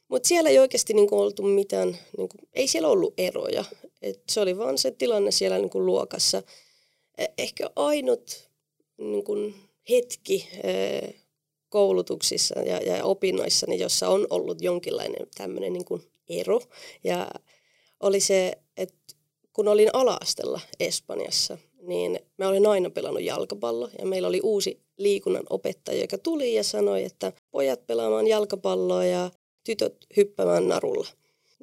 Mutta 0.08 0.28
siellä 0.28 0.50
ei 0.50 0.60
oikeasti 0.60 0.94
niinku 0.94 1.20
oltu 1.20 1.44
mitään, 1.44 1.98
niinku, 2.18 2.38
ei 2.54 2.68
siellä 2.68 2.88
ollut 2.88 3.14
eroja. 3.18 3.66
Et 4.02 4.24
se 4.30 4.42
oli 4.42 4.58
vaan 4.58 4.78
se 4.78 4.92
tilanne 4.92 5.32
siellä 5.32 5.58
niinku 5.58 5.86
luokassa. 5.86 6.44
E, 7.18 7.26
ehkä 7.38 7.70
ainut 7.76 8.50
niinku, 8.98 9.36
hetki 9.90 10.50
koulutuksissa 11.70 12.60
ja, 12.60 12.78
ja 12.78 13.06
opinnoissani, 13.06 13.80
jossa 13.80 14.10
on 14.10 14.28
ollut 14.30 14.62
jonkinlainen 14.62 15.28
tämmöinen 15.36 15.74
niin 15.74 15.86
ero. 16.30 16.62
Ja 17.04 17.28
oli 18.00 18.20
se, 18.20 18.58
että 18.78 19.16
kun 19.54 19.68
olin 19.68 19.90
alaastella 19.94 20.62
Espanjassa, 20.80 21.58
niin 21.82 22.20
mä 22.38 22.48
olin 22.48 22.68
aina 22.68 22.90
pelannut 22.90 23.24
jalkapallo 23.24 23.90
ja 24.00 24.06
meillä 24.06 24.28
oli 24.28 24.40
uusi 24.44 24.80
liikunnan 24.98 25.44
opettaja, 25.50 26.02
joka 26.02 26.18
tuli 26.18 26.54
ja 26.54 26.64
sanoi, 26.64 27.04
että 27.04 27.34
pojat 27.52 27.88
pelaamaan 27.88 28.28
jalkapalloa 28.28 29.06
ja 29.06 29.32
tytöt 29.64 30.06
hyppämään 30.18 30.68
narulla. 30.68 31.08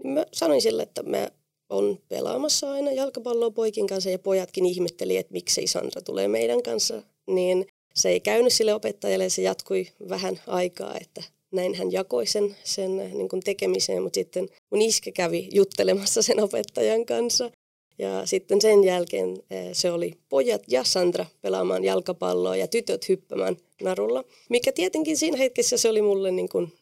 Niin 0.05 0.15
mä 0.15 0.27
sanoin 0.33 0.63
sille, 0.63 0.83
että 0.83 1.03
mä 1.03 1.29
on 1.71 1.99
pelaamassa 2.09 2.73
aina 2.73 2.93
jalkapalloa 2.93 3.51
poikin 3.51 3.87
kanssa 3.87 4.11
ja 4.11 4.19
pojatkin 4.19 4.67
ihmetteli, 4.67 5.17
että 5.17 5.33
miksei 5.33 5.67
Sandra 5.67 6.03
tulee 6.03 6.29
meidän 6.29 6.63
kanssa. 6.63 7.03
Niin 7.27 7.67
se 7.95 8.09
ei 8.09 8.21
käynyt 8.21 8.53
sille 8.53 8.75
opettajalle 8.75 9.25
ja 9.25 9.31
se 9.31 9.43
jatkui 9.43 9.87
vähän 10.09 10.41
aikaa, 10.47 10.95
että 11.01 11.23
näin 11.53 11.75
hän 11.75 11.93
jakoi 11.93 12.27
sen, 12.27 12.57
sen 12.65 12.97
niin 12.97 13.29
tekemiseen, 13.45 14.03
mutta 14.03 14.15
sitten 14.15 14.49
mun 14.71 14.83
iskä 14.83 15.13
kävi 15.13 15.49
juttelemassa 15.53 16.23
sen 16.23 16.43
opettajan 16.43 17.07
kanssa. 17.07 17.51
Ja 17.99 18.27
sitten 18.27 18.61
sen 18.61 18.85
jälkeen 18.85 19.43
eh, 19.51 19.69
se 19.73 19.91
oli 19.91 20.19
pojat 20.29 20.63
ja 20.69 20.85
Sandra 20.85 21.27
pelaamaan 21.41 21.85
jalkapalloa 21.85 22.57
ja 22.57 22.69
tytöt 22.69 23.09
hyppämään 23.09 23.57
narulla. 23.83 24.25
Mikä 24.51 24.73
tietenkin 24.73 25.17
siinä 25.17 25.37
hetkessä 25.37 25.77
se 25.77 25.89
oli 25.89 26.03
mulle 26.03 26.31
niin 26.31 26.49
kuin, 26.49 26.73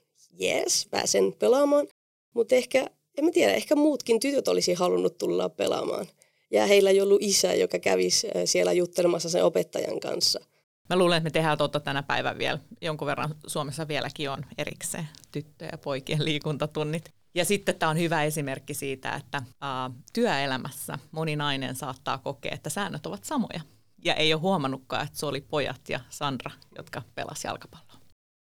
yes, 0.42 0.88
pääsen 0.90 1.32
pelaamaan. 1.32 1.88
Mutta 2.35 2.54
ehkä, 2.54 2.87
en 3.18 3.25
mä 3.25 3.30
tiedä, 3.30 3.52
ehkä 3.52 3.76
muutkin 3.76 4.20
tytöt 4.20 4.49
olisi 4.49 4.75
halunnut 4.75 5.18
tulla 5.18 5.49
pelaamaan. 5.49 6.06
Ja 6.50 6.66
heillä 6.66 6.90
ei 6.90 7.00
ollut 7.00 7.23
isä, 7.23 7.54
joka 7.54 7.78
kävisi 7.78 8.26
eh, 8.35 8.42
siellä 8.44 8.73
juttelemassa 8.73 9.28
sen 9.28 9.44
opettajan 9.44 10.00
kanssa– 10.00 10.40
Mä 10.88 10.96
luulen, 10.96 11.16
että 11.16 11.26
me 11.26 11.30
tehdään 11.30 11.58
totta 11.58 11.80
tänä 11.80 12.02
päivänä 12.02 12.38
vielä. 12.38 12.58
Jonkun 12.80 13.06
verran 13.06 13.35
Suomessa 13.46 13.88
vieläkin 13.88 14.30
on 14.30 14.46
erikseen 14.58 15.08
tyttöjen 15.32 15.70
ja 15.73 15.78
poikien 15.78 16.25
liikuntatunnit. 16.25 17.14
Ja 17.37 17.45
sitten 17.45 17.78
tämä 17.78 17.90
on 17.90 17.99
hyvä 17.99 18.23
esimerkki 18.23 18.75
siitä, 18.75 19.14
että 19.14 19.38
ä, 19.38 19.90
työelämässä 20.12 20.99
moni 21.12 21.37
nainen 21.37 21.76
saattaa 21.76 22.19
kokea, 22.19 22.55
että 22.55 22.71
säännöt 22.71 23.07
ovat 23.07 23.25
samoja. 23.25 23.61
Ja 24.05 24.14
ei 24.14 24.35
ole 24.35 24.40
huomannutkaan, 24.40 25.07
että 25.07 25.19
se 25.19 25.26
oli 25.26 25.40
pojat 25.40 25.88
ja 25.88 26.00
Sandra, 26.09 26.50
jotka 26.76 27.02
pelasi 27.14 27.47
jalkapalloa. 27.47 27.97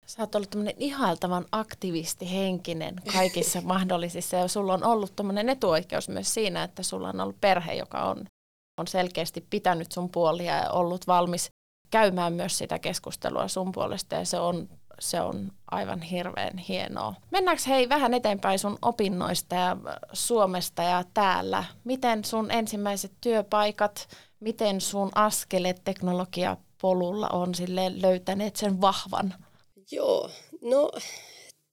Sä 0.06 0.22
oot 0.22 0.34
ollut 0.34 0.50
tämmöinen 0.50 0.74
ihailtavan 0.76 1.44
aktivistihenkinen 1.52 2.96
kaikissa 3.12 3.60
mahdollisissa 3.74 4.36
ja 4.36 4.48
sulla 4.48 4.74
on 4.74 4.84
ollut 4.84 5.16
tämmöinen 5.16 5.48
etuoikeus 5.48 6.08
myös 6.08 6.34
siinä, 6.34 6.62
että 6.62 6.82
sulla 6.82 7.08
on 7.08 7.20
ollut 7.20 7.40
perhe, 7.40 7.74
joka 7.74 8.02
on, 8.02 8.24
on 8.80 8.86
selkeästi 8.86 9.46
pitänyt 9.50 9.92
sun 9.92 10.10
puolia 10.10 10.56
ja 10.56 10.70
ollut 10.70 11.06
valmis 11.06 11.50
käymään 11.90 12.32
myös 12.32 12.58
sitä 12.58 12.78
keskustelua 12.78 13.48
sun 13.48 13.72
puolesta 13.72 14.14
ja 14.14 14.24
se 14.24 14.38
on, 14.38 14.68
se 14.98 15.20
on 15.20 15.52
aivan 15.70 16.02
hirveän 16.02 16.58
hienoa. 16.58 17.14
Mennäänkö 17.30 17.62
hei 17.68 17.88
vähän 17.88 18.14
eteenpäin 18.14 18.58
sun 18.58 18.78
opinnoista 18.82 19.54
ja 19.54 19.76
Suomesta 20.12 20.82
ja 20.82 21.04
täällä? 21.14 21.64
Miten 21.84 22.24
sun 22.24 22.50
ensimmäiset 22.50 23.12
työpaikat, 23.20 24.08
miten 24.40 24.80
sun 24.80 25.10
askelet 25.14 25.80
teknologiapolulla 25.84 27.28
on 27.28 27.54
sille 27.54 28.02
löytäneet 28.02 28.56
sen 28.56 28.80
vahvan? 28.80 29.34
Joo, 29.90 30.30
no 30.62 30.90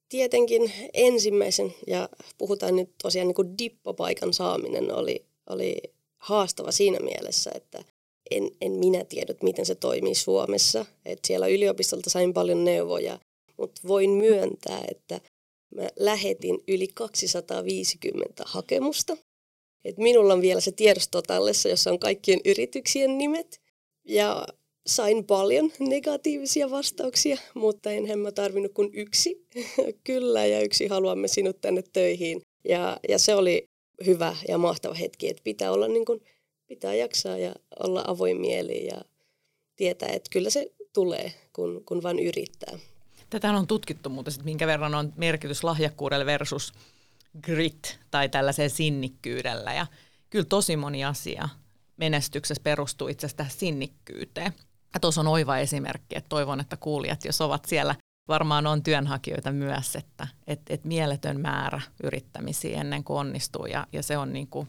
tietenkin 0.08 0.72
ensimmäisen, 0.94 1.74
ja 1.86 2.08
puhutaan 2.38 2.76
nyt 2.76 2.90
tosiaan 3.02 3.26
niin 3.26 3.34
kuin 3.34 3.58
dippopaikan 3.58 4.34
saaminen 4.34 4.94
oli, 4.94 5.26
oli 5.50 5.82
haastava 6.16 6.70
siinä 6.70 6.98
mielessä, 7.00 7.50
että 7.54 7.84
en, 8.30 8.50
en 8.60 8.72
minä 8.72 9.04
tiedä, 9.04 9.34
miten 9.42 9.66
se 9.66 9.74
toimii 9.74 10.14
Suomessa. 10.14 10.86
Et 11.04 11.18
siellä 11.26 11.46
yliopistolta 11.46 12.10
sain 12.10 12.34
paljon 12.34 12.64
neuvoja, 12.64 13.18
mutta 13.58 13.80
voin 13.88 14.10
myöntää, 14.10 14.84
että 14.90 15.20
mä 15.74 15.88
lähetin 15.98 16.58
yli 16.68 16.88
250 16.94 18.42
hakemusta. 18.46 19.16
Et 19.84 19.98
minulla 19.98 20.32
on 20.32 20.40
vielä 20.40 20.60
se 20.60 20.72
tiedostotallessa, 20.72 21.68
jossa 21.68 21.90
on 21.90 21.98
kaikkien 21.98 22.40
yrityksien 22.44 23.18
nimet. 23.18 23.60
Ja 24.04 24.46
sain 24.86 25.24
paljon 25.24 25.72
negatiivisia 25.78 26.70
vastauksia, 26.70 27.38
mutta 27.54 27.90
enhän 27.90 28.18
mä 28.18 28.32
tarvinnut 28.32 28.72
kuin 28.72 28.90
yksi. 28.92 29.46
Kyllä, 30.04 30.46
ja 30.46 30.60
yksi 30.60 30.86
haluamme 30.86 31.28
sinut 31.28 31.60
tänne 31.60 31.82
töihin. 31.92 32.42
Ja, 32.64 33.00
ja 33.08 33.18
se 33.18 33.34
oli 33.34 33.64
hyvä 34.06 34.36
ja 34.48 34.58
mahtava 34.58 34.94
hetki, 34.94 35.28
että 35.28 35.42
pitää 35.44 35.72
olla 35.72 35.88
niin 35.88 36.04
kuin– 36.04 36.20
pitää 36.66 36.94
jaksaa 36.94 37.38
ja 37.38 37.54
olla 37.82 38.04
avoin 38.06 38.40
mieli 38.40 38.86
ja 38.86 39.00
tietää, 39.76 40.08
että 40.08 40.30
kyllä 40.32 40.50
se 40.50 40.72
tulee, 40.92 41.32
kun, 41.52 41.84
kun 41.84 42.02
vain 42.02 42.18
yrittää. 42.18 42.78
Tätä 43.30 43.50
on 43.50 43.66
tutkittu 43.66 44.08
muuten, 44.08 44.34
minkä 44.44 44.66
verran 44.66 44.94
on 44.94 45.12
merkitys 45.16 45.64
lahjakkuudelle 45.64 46.26
versus 46.26 46.72
grit 47.42 47.98
tai 48.10 48.28
tällaiseen 48.28 48.70
sinnikkyydellä. 48.70 49.74
Ja 49.74 49.86
kyllä 50.30 50.44
tosi 50.48 50.76
moni 50.76 51.04
asia 51.04 51.48
menestyksessä 51.96 52.62
perustuu 52.62 53.08
itse 53.08 53.26
asiassa 53.26 53.36
tähän 53.36 53.52
sinnikkyyteen. 53.52 54.52
Ja 54.94 55.00
tuossa 55.00 55.20
on 55.20 55.28
oiva 55.28 55.58
esimerkki, 55.58 56.16
että 56.16 56.28
toivon, 56.28 56.60
että 56.60 56.76
kuulijat, 56.76 57.24
jos 57.24 57.40
ovat 57.40 57.64
siellä, 57.64 57.94
varmaan 58.28 58.66
on 58.66 58.82
työnhakijoita 58.82 59.52
myös, 59.52 59.96
että 59.96 60.28
et, 60.46 60.60
et 60.70 60.84
mieletön 60.84 61.40
määrä 61.40 61.80
yrittämisiä 62.02 62.80
ennen 62.80 63.04
kuin 63.04 63.18
onnistuu 63.18 63.66
ja, 63.66 63.86
ja 63.92 64.02
se 64.02 64.18
on 64.18 64.32
niin 64.32 64.46
kuin 64.48 64.68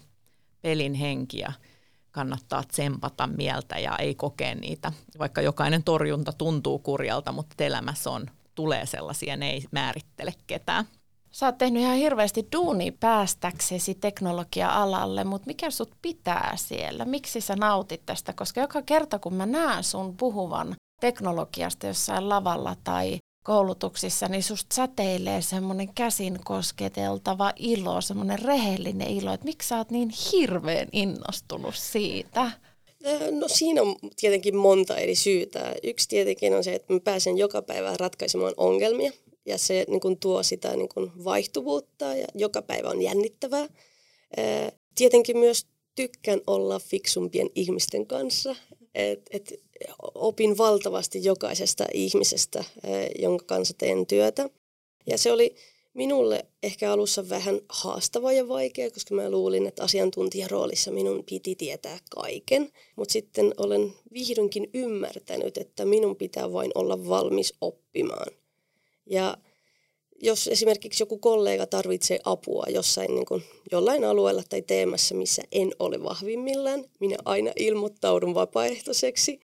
pelin 0.61 0.93
henki 0.93 1.39
ja 1.39 1.53
kannattaa 2.17 2.63
tsempata 2.63 3.27
mieltä 3.27 3.79
ja 3.79 3.97
ei 3.97 4.15
kokea 4.15 4.55
niitä. 4.55 4.91
Vaikka 5.19 5.41
jokainen 5.41 5.83
torjunta 5.83 6.33
tuntuu 6.33 6.79
kurjalta, 6.79 7.31
mutta 7.31 7.63
elämässä 7.63 8.09
on, 8.09 8.25
tulee 8.55 8.85
sellaisia, 8.85 9.37
ne 9.37 9.49
ei 9.49 9.63
määrittele 9.71 10.33
ketään. 10.47 10.85
Sä 11.31 11.45
oot 11.45 11.57
tehnyt 11.57 11.81
ihan 11.81 11.95
hirveästi 11.95 12.47
duuni 12.55 12.91
päästäksesi 12.91 13.95
teknologia-alalle, 13.95 15.23
mutta 15.23 15.47
mikä 15.47 15.71
sut 15.71 15.91
pitää 16.01 16.53
siellä? 16.55 17.05
Miksi 17.05 17.41
sä 17.41 17.55
nautit 17.55 18.05
tästä? 18.05 18.33
Koska 18.33 18.61
joka 18.61 18.81
kerta 18.81 19.19
kun 19.19 19.33
mä 19.33 19.45
näen 19.45 19.83
sun 19.83 20.17
puhuvan 20.17 20.75
teknologiasta 21.01 21.87
jossain 21.87 22.29
lavalla 22.29 22.75
tai 22.83 23.17
koulutuksissa, 23.47 24.27
niin 24.27 24.43
susta 24.43 24.75
säteilee 24.75 25.41
semmoinen 25.41 25.93
käsin 25.93 26.39
kosketeltava 26.45 27.53
ilo, 27.55 28.01
semmoinen 28.01 28.39
rehellinen 28.39 29.07
ilo, 29.07 29.33
että 29.33 29.45
miksi 29.45 29.67
sä 29.67 29.77
oot 29.77 29.91
niin 29.91 30.09
hirveän 30.31 30.87
innostunut 30.91 31.75
siitä? 31.75 32.51
No 33.31 33.47
siinä 33.47 33.81
on 33.81 33.95
tietenkin 34.19 34.55
monta 34.55 34.97
eri 34.97 35.15
syytä. 35.15 35.75
Yksi 35.83 36.09
tietenkin 36.09 36.53
on 36.53 36.63
se, 36.63 36.73
että 36.73 36.93
mä 36.93 36.99
pääsen 36.99 37.37
joka 37.37 37.61
päivä 37.61 37.97
ratkaisemaan 37.99 38.53
ongelmia 38.57 39.11
ja 39.45 39.57
se 39.57 39.85
niin 39.87 39.99
kuin 39.99 40.19
tuo 40.19 40.43
sitä 40.43 40.75
niin 40.75 40.89
kuin 40.93 41.11
vaihtuvuutta 41.23 42.05
ja 42.05 42.27
joka 42.35 42.61
päivä 42.61 42.89
on 42.89 43.01
jännittävää. 43.01 43.67
Tietenkin 44.95 45.37
myös 45.37 45.65
tykkään 45.95 46.41
olla 46.47 46.79
fiksumpien 46.79 47.49
ihmisten 47.55 48.07
kanssa. 48.07 48.55
Et, 48.95 49.21
et 49.31 49.53
opin 50.15 50.57
valtavasti 50.57 51.23
jokaisesta 51.23 51.85
ihmisestä, 51.93 52.63
jonka 53.19 53.45
kanssa 53.45 53.73
teen 53.77 54.05
työtä. 54.05 54.49
Ja 55.07 55.17
se 55.17 55.31
oli 55.31 55.55
minulle 55.93 56.45
ehkä 56.63 56.91
alussa 56.91 57.29
vähän 57.29 57.61
haastava 57.69 58.31
ja 58.31 58.47
vaikea, 58.47 58.91
koska 58.91 59.15
mä 59.15 59.31
luulin, 59.31 59.67
että 59.67 59.83
asiantuntijaroolissa 59.83 60.91
minun 60.91 61.23
piti 61.29 61.55
tietää 61.55 61.99
kaiken. 62.09 62.71
Mutta 62.95 63.11
sitten 63.11 63.53
olen 63.57 63.93
vihdoinkin 64.13 64.69
ymmärtänyt, 64.73 65.57
että 65.57 65.85
minun 65.85 66.15
pitää 66.15 66.53
vain 66.53 66.71
olla 66.75 67.07
valmis 67.09 67.53
oppimaan. 67.61 68.31
Ja 69.05 69.37
jos 70.21 70.47
esimerkiksi 70.47 71.03
joku 71.03 71.17
kollega 71.17 71.65
tarvitsee 71.65 72.19
apua 72.23 72.63
jossain 72.69 73.15
niin 73.15 73.25
kuin 73.25 73.43
jollain 73.71 74.03
alueella 74.03 74.43
tai 74.49 74.61
teemassa, 74.61 75.15
missä 75.15 75.41
en 75.51 75.71
ole 75.79 76.03
vahvimmillaan, 76.03 76.85
minä 76.99 77.17
aina 77.25 77.51
ilmoittaudun 77.55 78.33
vapaaehtoiseksi 78.33 79.39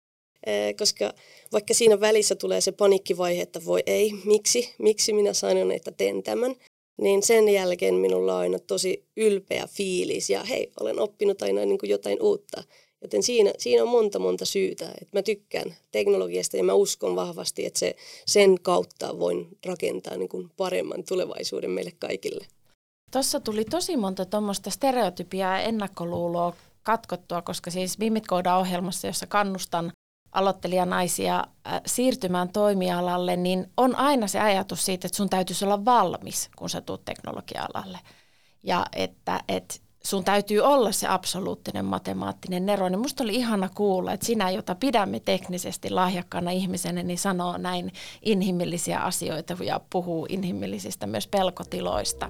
koska 0.78 1.14
vaikka 1.52 1.74
siinä 1.74 2.00
välissä 2.00 2.36
tulee 2.36 2.62
se 2.62 2.72
paniikkivaihe, 2.72 3.42
että 3.42 3.66
voi 3.66 3.84
ei, 3.86 4.12
miksi, 4.26 4.74
miksi 4.80 5.14
minä 5.14 5.34
sanon, 5.34 5.72
että 5.72 5.92
teen 5.92 6.24
tämän, 6.24 6.56
niin 7.02 7.24
sen 7.24 7.50
jälkeen 7.50 7.96
minulla 7.96 8.34
on 8.34 8.40
aina 8.40 8.60
tosi 8.60 9.06
ylpeä 9.18 9.68
fiilis 9.68 10.30
ja 10.30 10.44
hei, 10.44 10.72
olen 10.80 11.00
oppinut 11.00 11.42
aina 11.42 11.66
niin 11.66 11.80
kuin 11.80 11.90
jotain 11.90 12.22
uutta. 12.22 12.64
Joten 13.02 13.24
siinä, 13.24 13.54
siinä 13.58 13.84
on 13.84 13.90
monta 13.90 14.20
monta 14.20 14.46
syytä, 14.46 14.86
että 14.86 15.18
mä 15.18 15.22
tykkään 15.22 15.76
teknologiasta 15.92 16.58
ja 16.58 16.64
mä 16.64 16.74
uskon 16.74 17.16
vahvasti, 17.16 17.66
että 17.66 17.80
se, 17.80 17.96
sen 18.26 18.56
kautta 18.62 19.20
voin 19.20 19.48
rakentaa 19.66 20.18
niin 20.18 20.30
kuin 20.30 20.50
paremman 20.58 21.04
tulevaisuuden 21.08 21.72
meille 21.72 21.92
kaikille. 22.00 22.46
Tuossa 23.12 23.40
tuli 23.40 23.66
tosi 23.66 23.98
monta 23.98 24.26
tuommoista 24.26 24.70
stereotypiaa 24.70 25.60
ja 25.60 25.64
ennakkoluuloa 25.64 26.56
katkottua, 26.84 27.42
koska 27.42 27.72
siis 27.72 27.98
Mimit 27.98 28.24
ohjelmassa, 28.60 29.08
jossa 29.08 29.28
kannustan 29.28 29.92
aloittelijanaisia 30.32 31.36
äh, 31.68 31.82
siirtymään 31.86 32.50
toimialalle, 32.50 33.36
niin 33.36 33.72
on 33.78 33.96
aina 33.96 34.28
se 34.28 34.40
ajatus 34.40 34.86
siitä, 34.86 35.08
että 35.08 35.18
sun 35.18 35.30
täytyisi 35.30 35.66
olla 35.66 35.86
valmis, 35.86 36.50
kun 36.56 36.70
sä 36.70 36.82
tuut 36.82 37.06
teknologia-alalle. 37.06 38.00
Ja 38.64 38.86
että, 38.94 39.40
että 39.48 39.76
sun 40.04 40.24
täytyy 40.24 40.60
olla 40.60 40.92
se 40.92 41.08
absoluuttinen 41.08 41.86
matemaattinen 41.86 42.66
nero. 42.66 42.90
Niin 42.90 43.00
musta 43.00 43.24
oli 43.24 43.36
ihana 43.36 43.70
kuulla, 43.76 44.14
että 44.14 44.26
sinä, 44.26 44.50
jota 44.50 44.76
pidämme 44.76 45.20
teknisesti 45.20 45.90
lahjakkaana 45.90 46.52
ihmisenä, 46.52 47.04
niin 47.04 47.20
sanoo 47.20 47.58
näin 47.58 47.92
inhimillisiä 48.22 49.00
asioita 49.00 49.58
ja 49.64 49.82
puhuu 49.90 50.26
inhimillisistä 50.30 51.08
myös 51.08 51.28
pelkotiloista. 51.28 52.30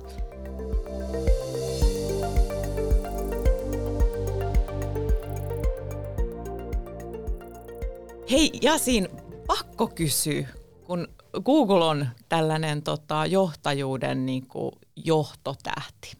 Hei 8.31 8.51
Jasin, 8.61 9.09
pakko 9.47 9.87
kysyä, 9.87 10.47
kun 10.83 11.07
Google 11.45 11.85
on 11.85 12.07
tällainen 12.29 12.83
tota, 12.83 13.25
johtajuuden 13.25 14.25
niin 14.25 14.47
kuin, 14.47 14.71
johtotähti. 14.95 16.13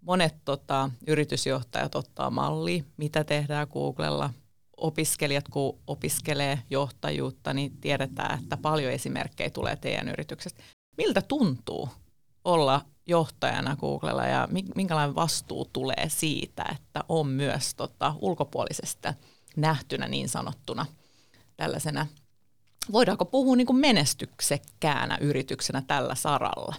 Monet 0.00 0.34
tota, 0.44 0.90
yritysjohtajat 1.06 1.94
ottaa 1.94 2.30
malli, 2.30 2.84
mitä 2.96 3.24
tehdään 3.24 3.66
Googlella. 3.72 4.30
Opiskelijat, 4.76 5.48
kun 5.48 5.78
opiskelee 5.86 6.58
johtajuutta, 6.70 7.54
niin 7.54 7.76
tiedetään, 7.80 8.38
että 8.42 8.56
paljon 8.56 8.92
esimerkkejä 8.92 9.50
tulee 9.50 9.76
teidän 9.76 10.08
yrityksestä. 10.08 10.62
Miltä 10.96 11.22
tuntuu 11.22 11.88
olla 12.44 12.80
johtajana 13.06 13.76
Googlella 13.76 14.26
ja 14.26 14.48
minkälainen 14.76 15.14
vastuu 15.14 15.64
tulee 15.72 16.08
siitä, 16.08 16.64
että 16.76 17.04
on 17.08 17.26
myös 17.26 17.74
tota, 17.74 18.14
ulkopuolisesta 18.20 19.14
nähtynä 19.56 20.08
niin 20.08 20.28
sanottuna– 20.28 20.86
tällaisena, 21.56 22.06
voidaanko 22.92 23.24
puhua 23.24 23.56
niin 23.56 23.66
kuin 23.66 23.76
menestyksekkäänä 23.76 25.18
yrityksenä 25.20 25.82
tällä 25.86 26.14
saralla? 26.14 26.74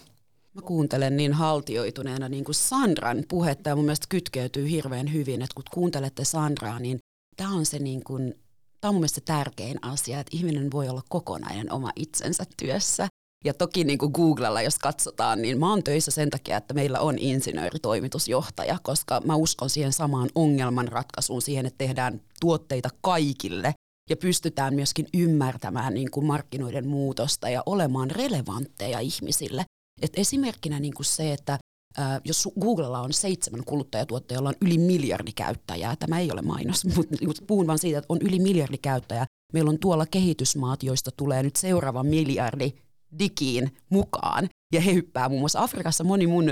Mä 0.54 0.62
kuuntelen 0.62 1.16
niin 1.16 1.32
haltioituneena 1.32 2.28
niin 2.28 2.44
kuin 2.44 2.54
Sandran 2.54 3.24
puhetta 3.28 3.68
ja 3.68 3.76
mun 3.76 3.84
mielestä 3.84 4.06
kytkeytyy 4.08 4.70
hirveän 4.70 5.12
hyvin, 5.12 5.42
että 5.42 5.54
kun 5.54 5.64
kuuntelette 5.70 6.24
Sandraa, 6.24 6.78
niin 6.78 6.98
tämä 7.36 7.54
on 7.54 7.66
se 7.66 7.78
niin 7.78 8.04
kuin, 8.04 8.34
tämä 8.80 8.88
on 8.88 8.94
mun 8.94 9.00
mielestä 9.00 9.20
tärkein 9.20 9.78
asia, 9.82 10.20
että 10.20 10.36
ihminen 10.36 10.70
voi 10.70 10.88
olla 10.88 11.02
kokonainen 11.08 11.72
oma 11.72 11.92
itsensä 11.96 12.44
työssä. 12.56 13.08
Ja 13.44 13.54
toki 13.54 13.84
niin 13.84 13.98
kuin 13.98 14.12
Googlella, 14.14 14.62
jos 14.62 14.78
katsotaan, 14.78 15.42
niin 15.42 15.58
mä 15.58 15.70
oon 15.70 15.82
töissä 15.82 16.10
sen 16.10 16.30
takia, 16.30 16.56
että 16.56 16.74
meillä 16.74 17.00
on 17.00 17.18
insinööritoimitusjohtaja, 17.18 18.78
koska 18.82 19.20
mä 19.24 19.34
uskon 19.34 19.70
siihen 19.70 19.92
samaan 19.92 20.28
ongelmanratkaisuun, 20.34 21.42
siihen, 21.42 21.66
että 21.66 21.78
tehdään 21.78 22.20
tuotteita 22.40 22.88
kaikille 23.00 23.74
ja 24.10 24.16
pystytään 24.16 24.74
myöskin 24.74 25.06
ymmärtämään 25.14 25.94
niin 25.94 26.10
kuin 26.10 26.26
markkinoiden 26.26 26.88
muutosta 26.88 27.48
ja 27.48 27.62
olemaan 27.66 28.10
relevantteja 28.10 29.00
ihmisille. 29.00 29.64
Et 30.02 30.12
esimerkkinä 30.16 30.80
niin 30.80 30.94
kuin 30.94 31.06
se, 31.06 31.32
että 31.32 31.58
ää, 31.96 32.20
jos 32.24 32.48
Googlella 32.60 33.00
on 33.00 33.12
seitsemän 33.12 33.64
kuluttajatuottajaa, 33.64 34.38
jolla 34.38 34.48
on 34.48 34.54
yli 34.60 34.78
miljardi 34.78 35.32
käyttäjää, 35.32 35.96
tämä 35.96 36.20
ei 36.20 36.32
ole 36.32 36.42
mainos, 36.42 36.84
mutta 37.26 37.44
puhun 37.46 37.66
vain 37.66 37.78
siitä, 37.78 37.98
että 37.98 38.12
on 38.12 38.18
yli 38.22 38.38
miljardi 38.38 38.78
käyttäjää. 38.78 39.26
Meillä 39.52 39.70
on 39.70 39.78
tuolla 39.78 40.06
kehitysmaat, 40.06 40.82
joista 40.82 41.10
tulee 41.16 41.42
nyt 41.42 41.56
seuraava 41.56 42.02
miljardi 42.02 42.72
digiin 43.18 43.76
mukaan. 43.88 44.48
Ja 44.72 44.80
he 44.80 44.94
hyppää 44.94 45.28
muun 45.28 45.40
muassa 45.40 45.62
Afrikassa 45.62 46.04
moni 46.04 46.26
mun 46.26 46.50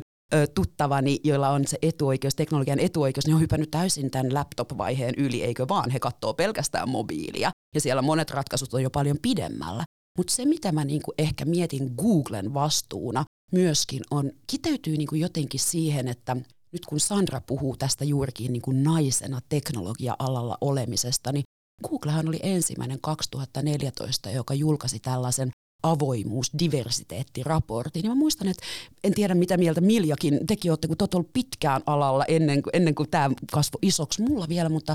tuttavani, 0.54 1.18
joilla 1.24 1.48
on 1.48 1.66
se 1.66 1.78
etuoikeus, 1.82 2.34
teknologian 2.34 2.78
etuoikeus, 2.78 3.26
niin 3.26 3.34
on 3.34 3.40
hypännyt 3.40 3.70
täysin 3.70 4.10
tämän 4.10 4.34
laptop-vaiheen 4.34 5.14
yli, 5.16 5.42
eikö 5.42 5.68
vaan? 5.68 5.90
He 5.90 6.00
katsoo 6.00 6.34
pelkästään 6.34 6.88
mobiilia 6.88 7.50
ja 7.74 7.80
siellä 7.80 8.02
monet 8.02 8.30
ratkaisut 8.30 8.74
on 8.74 8.82
jo 8.82 8.90
paljon 8.90 9.16
pidemmällä. 9.22 9.84
Mutta 10.18 10.32
se, 10.32 10.44
mitä 10.44 10.72
mä 10.72 10.84
niinku 10.84 11.12
ehkä 11.18 11.44
mietin 11.44 11.94
Googlen 11.96 12.54
vastuuna 12.54 13.24
myöskin 13.52 14.00
on, 14.10 14.32
kiteytyy 14.46 14.96
niinku 14.96 15.14
jotenkin 15.14 15.60
siihen, 15.60 16.08
että 16.08 16.36
nyt 16.72 16.86
kun 16.86 17.00
Sandra 17.00 17.40
puhuu 17.40 17.76
tästä 17.76 18.04
juurikin 18.04 18.52
niinku 18.52 18.72
naisena 18.72 19.40
teknologia-alalla 19.48 20.58
olemisesta, 20.60 21.32
niin 21.32 21.44
Googlehan 21.88 22.28
oli 22.28 22.40
ensimmäinen 22.42 22.98
2014, 23.00 24.30
joka 24.30 24.54
julkaisi 24.54 25.00
tällaisen 25.00 25.50
avoimuus, 25.82 26.52
diversiteettiraportti. 26.58 28.00
Niin 28.00 28.10
mä 28.10 28.14
muistan, 28.14 28.48
että 28.48 28.62
en 29.04 29.14
tiedä 29.14 29.34
mitä 29.34 29.56
mieltä 29.56 29.80
Miljakin 29.80 30.46
teki. 30.46 30.70
Olette, 30.70 30.88
kun 30.88 30.96
te 30.96 31.06
ollut 31.14 31.32
pitkään 31.32 31.82
alalla 31.86 32.24
ennen, 32.28 32.62
ennen 32.72 32.94
kuin 32.94 33.10
tämä 33.10 33.30
kasvoi 33.52 33.78
isoksi? 33.82 34.22
Mulla 34.22 34.48
vielä, 34.48 34.68
mutta 34.68 34.94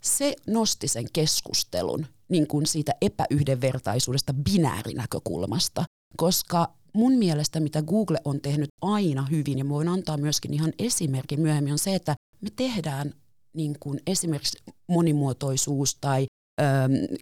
se 0.00 0.36
nosti 0.46 0.88
sen 0.88 1.04
keskustelun 1.12 2.06
niin 2.28 2.46
kuin 2.46 2.66
siitä 2.66 2.92
epäyhdenvertaisuudesta 3.00 4.34
binäärinäkökulmasta, 4.34 5.84
koska 6.16 6.74
mun 6.92 7.12
mielestä 7.12 7.60
mitä 7.60 7.82
Google 7.82 8.18
on 8.24 8.40
tehnyt 8.40 8.68
aina 8.82 9.26
hyvin, 9.30 9.58
ja 9.58 9.68
voin 9.68 9.88
antaa 9.88 10.16
myöskin 10.16 10.54
ihan 10.54 10.72
esimerkin 10.78 11.40
myöhemmin, 11.40 11.72
on 11.72 11.78
se, 11.78 11.94
että 11.94 12.14
me 12.40 12.48
tehdään 12.56 13.14
niin 13.52 13.76
kuin 13.80 14.00
esimerkiksi 14.06 14.58
monimuotoisuus 14.86 15.94
tai 16.00 16.26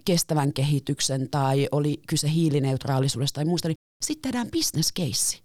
kestävän 0.04 0.52
kehityksen 0.52 1.30
tai 1.30 1.68
oli 1.72 2.00
kyse 2.06 2.30
hiilineutraalisuudesta 2.30 3.34
tai 3.34 3.44
muusta, 3.44 3.68
niin 3.68 3.76
sitten 4.04 4.32
tehdään 4.32 4.50
case. 4.98 5.38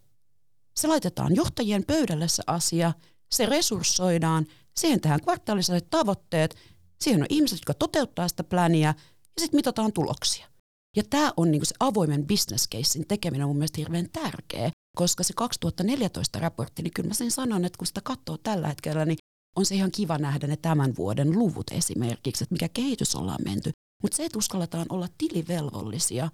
Se 0.76 0.88
laitetaan 0.88 1.36
johtajien 1.36 1.86
pöydälle 1.86 2.28
se 2.28 2.44
asia, 2.48 2.94
se 3.32 3.46
resurssoidaan, 3.46 4.46
siihen 4.78 5.02
tehdään 5.02 5.22
kvartaaliset 5.22 5.90
tavoitteet, 5.90 6.56
siihen 7.02 7.22
on 7.22 7.28
ihmiset, 7.30 7.56
jotka 7.56 7.74
toteuttaa 7.74 8.28
sitä 8.28 8.44
pläniä 8.44 8.94
ja 9.36 9.42
sitten 9.42 9.58
mitataan 9.58 9.94
tuloksia. 9.94 10.48
Ja 10.96 11.04
tämä 11.10 11.34
on 11.38 11.52
niinku 11.52 11.66
se 11.66 11.76
avoimen 11.80 12.28
business 12.28 12.70
casein 12.70 13.08
tekeminen 13.08 13.46
on 13.46 13.50
mun 13.50 13.58
mielestä 13.58 13.82
hirveän 13.82 14.10
tärkeä, 14.10 14.72
koska 14.98 15.24
se 15.24 15.34
2014 15.34 16.40
raportti, 16.40 16.84
niin 16.84 16.94
kyllä 16.94 17.08
mä 17.08 17.14
sen 17.14 17.32
sanon, 17.32 17.66
että 17.66 17.78
kun 17.78 17.88
sitä 17.88 18.02
katsoo 18.04 18.38
tällä 18.38 18.68
hetkellä, 18.68 19.06
niin 19.06 19.18
on 19.56 19.66
se 19.66 19.76
ihan 19.76 19.92
kiva 19.92 20.18
nähdä 20.18 20.48
ne 20.48 20.58
tämän 20.58 20.96
vuoden 20.98 21.40
luvut 21.40 21.72
esimerkiksi, 21.72 22.44
että 22.44 22.54
mikä 22.54 22.70
kehitys 22.70 23.16
ollaan 23.16 23.44
menty. 23.46 23.72
Mutta 24.04 24.18
se, 24.18 24.26
että 24.26 24.38
uskalletaan 24.38 24.86
olla 24.90 25.08
tilivelvollisia 25.18 26.30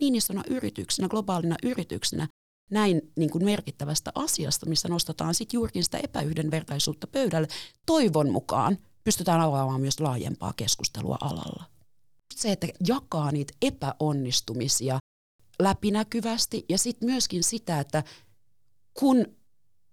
niin 0.00 0.14
isona 0.14 0.42
yrityksenä, 0.50 1.08
globaalina 1.08 1.56
yrityksenä, 1.62 2.28
näin 2.70 3.00
niin 3.16 3.30
kuin 3.30 3.44
merkittävästä 3.44 4.12
asiasta, 4.14 4.66
missä 4.66 4.88
nostetaan 4.88 5.34
sitten 5.34 5.58
juurikin 5.58 5.84
sitä 5.84 5.98
epäyhdenvertaisuutta 5.98 7.06
pöydälle, 7.06 7.48
toivon 7.86 8.30
mukaan 8.30 8.78
pystytään 9.04 9.40
avaamaan 9.40 9.80
myös 9.80 10.00
laajempaa 10.00 10.52
keskustelua 10.56 11.18
alalla. 11.20 11.64
Se, 12.34 12.52
että 12.52 12.66
jakaa 12.86 13.32
niitä 13.32 13.54
epäonnistumisia 13.62 14.98
läpinäkyvästi 15.62 16.64
ja 16.68 16.78
sitten 16.78 17.08
myöskin 17.08 17.42
sitä, 17.42 17.80
että 17.80 18.04
kun 18.94 19.26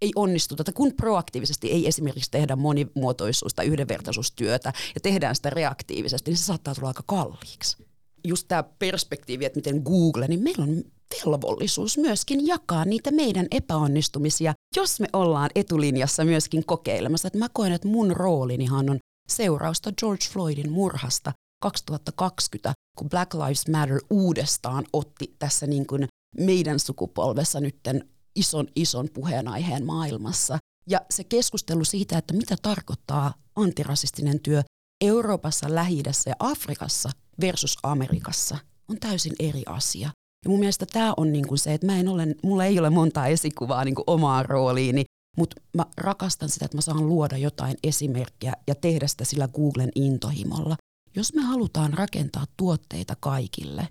ei 0.01 0.12
onnistuta, 0.15 0.62
että 0.62 0.71
kun 0.71 0.93
proaktiivisesti 0.93 1.71
ei 1.71 1.88
esimerkiksi 1.88 2.31
tehdä 2.31 2.55
monimuotoisuus- 2.55 3.53
tai 3.53 3.65
yhdenvertaisuustyötä 3.65 4.73
ja 4.95 5.01
tehdään 5.01 5.36
sitä 5.36 5.49
reaktiivisesti, 5.49 6.31
niin 6.31 6.38
se 6.38 6.45
saattaa 6.45 6.75
tulla 6.75 6.88
aika 6.88 7.03
kalliiksi. 7.05 7.88
Just 8.23 8.47
tämä 8.47 8.63
perspektiivi, 8.63 9.45
että 9.45 9.57
miten 9.57 9.81
Google, 9.83 10.27
niin 10.27 10.43
meillä 10.43 10.63
on 10.63 10.83
velvollisuus 11.25 11.97
myöskin 11.97 12.47
jakaa 12.47 12.86
niitä 12.86 13.12
meidän 13.12 13.47
epäonnistumisia, 13.51 14.53
jos 14.75 14.99
me 14.99 15.07
ollaan 15.13 15.49
etulinjassa 15.55 16.25
myöskin 16.25 16.65
kokeilemassa. 16.65 17.27
Että 17.27 17.39
mä 17.39 17.49
koen, 17.53 17.71
että 17.71 17.88
mun 17.88 18.12
roolinihan 18.12 18.89
on 18.89 18.99
seurausta 19.29 19.91
George 19.91 20.25
Floydin 20.31 20.71
murhasta 20.71 21.31
2020, 21.62 22.73
kun 22.97 23.10
Black 23.10 23.33
Lives 23.33 23.67
Matter 23.67 24.01
uudestaan 24.10 24.86
otti 24.93 25.36
tässä 25.39 25.67
niin 25.67 25.88
kuin 25.88 26.07
meidän 26.38 26.79
sukupolvessa 26.79 27.60
nytten 27.60 28.10
ison, 28.38 28.67
ison 28.76 29.08
puheenaiheen 29.13 29.86
maailmassa. 29.86 30.58
Ja 30.89 31.02
se 31.10 31.23
keskustelu 31.23 31.86
siitä, 31.86 32.17
että 32.17 32.34
mitä 32.34 32.56
tarkoittaa 32.62 33.34
antirasistinen 33.56 34.39
työ 34.39 34.63
Euroopassa, 35.02 35.76
lähi 35.76 36.04
ja 36.26 36.36
Afrikassa 36.39 37.10
versus 37.41 37.78
Amerikassa, 37.84 38.58
on 38.89 39.00
täysin 39.00 39.34
eri 39.39 39.63
asia. 39.65 40.10
Ja 40.45 40.50
mun 40.50 40.60
mielestä 40.60 40.86
tämä 40.86 41.13
on 41.17 41.34
niinku 41.34 41.58
se, 41.58 41.73
että 41.73 41.88
mä 41.88 42.00
en 42.00 42.08
ole, 42.08 42.28
mulla 42.43 42.65
ei 42.65 42.80
ole 42.80 42.89
montaa 42.89 43.28
esikuvaa 43.28 43.86
niinku 43.86 44.04
omaan 44.08 44.45
rooliini, 44.45 45.04
mutta 45.38 45.62
mä 45.73 45.86
rakastan 45.97 46.50
sitä, 46.50 46.65
että 46.65 46.78
mä 46.78 46.82
saan 46.82 47.08
luoda 47.08 47.38
jotain 47.38 47.78
esimerkkiä 47.84 48.54
ja 48.67 48.76
tehdä 48.76 49.08
sitä 49.08 49.26
sillä 49.26 49.47
Googlen 49.47 49.91
intohimolla. 49.95 50.76
jos 51.15 51.34
me 51.34 51.41
halutaan 51.41 51.93
rakentaa 51.93 52.45
tuotteita 52.58 53.15
kaikille 53.19 53.88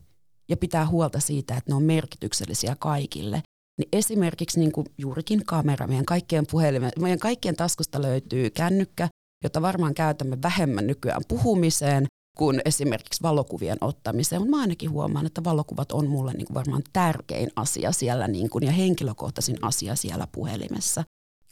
ja 0.49 0.57
pitää 0.57 0.87
huolta 0.87 1.21
siitä, 1.21 1.57
että 1.57 1.71
ne 1.71 1.75
on 1.75 1.83
merkityksellisiä 1.83 2.77
kaikille, 2.79 3.43
niin 3.79 3.89
esimerkiksi 3.93 4.61
niin 4.61 4.73
kuin 4.73 4.87
juurikin 4.99 5.45
kamera, 5.47 5.87
meidän 5.87 6.05
kaikkien 6.05 6.47
puhelimen, 6.51 6.91
meidän 7.01 7.19
kaikkien 7.19 7.57
taskusta 7.57 8.03
löytyy 8.03 8.51
kännykkä, 8.51 9.09
jota 9.45 9.63
varmaan 9.63 9.95
käytämme 9.95 10.39
vähemmän 10.43 10.87
nykyään 10.87 11.23
puhumiseen 11.29 12.07
kuin 12.39 12.63
esimerkiksi 12.65 13.23
valokuvien 13.23 13.79
ottamiseen. 13.81 14.43
Mutta 14.43 14.57
mä 14.57 14.61
ainakin 14.61 14.91
huomaan, 14.91 15.27
että 15.27 15.45
valokuvat 15.45 15.93
on 15.93 16.09
mulle 16.09 16.33
niin 16.33 16.47
kuin 16.47 16.55
varmaan 16.55 16.83
tärkein 16.93 17.51
asia 17.57 17.93
siellä 17.93 18.29
niin 18.29 18.51
kuin, 18.51 18.65
ja 18.65 18.73
henkilökohtaisin 18.73 19.57
asia 19.63 19.95
siellä 19.95 20.27
puhelimessa. 20.33 21.05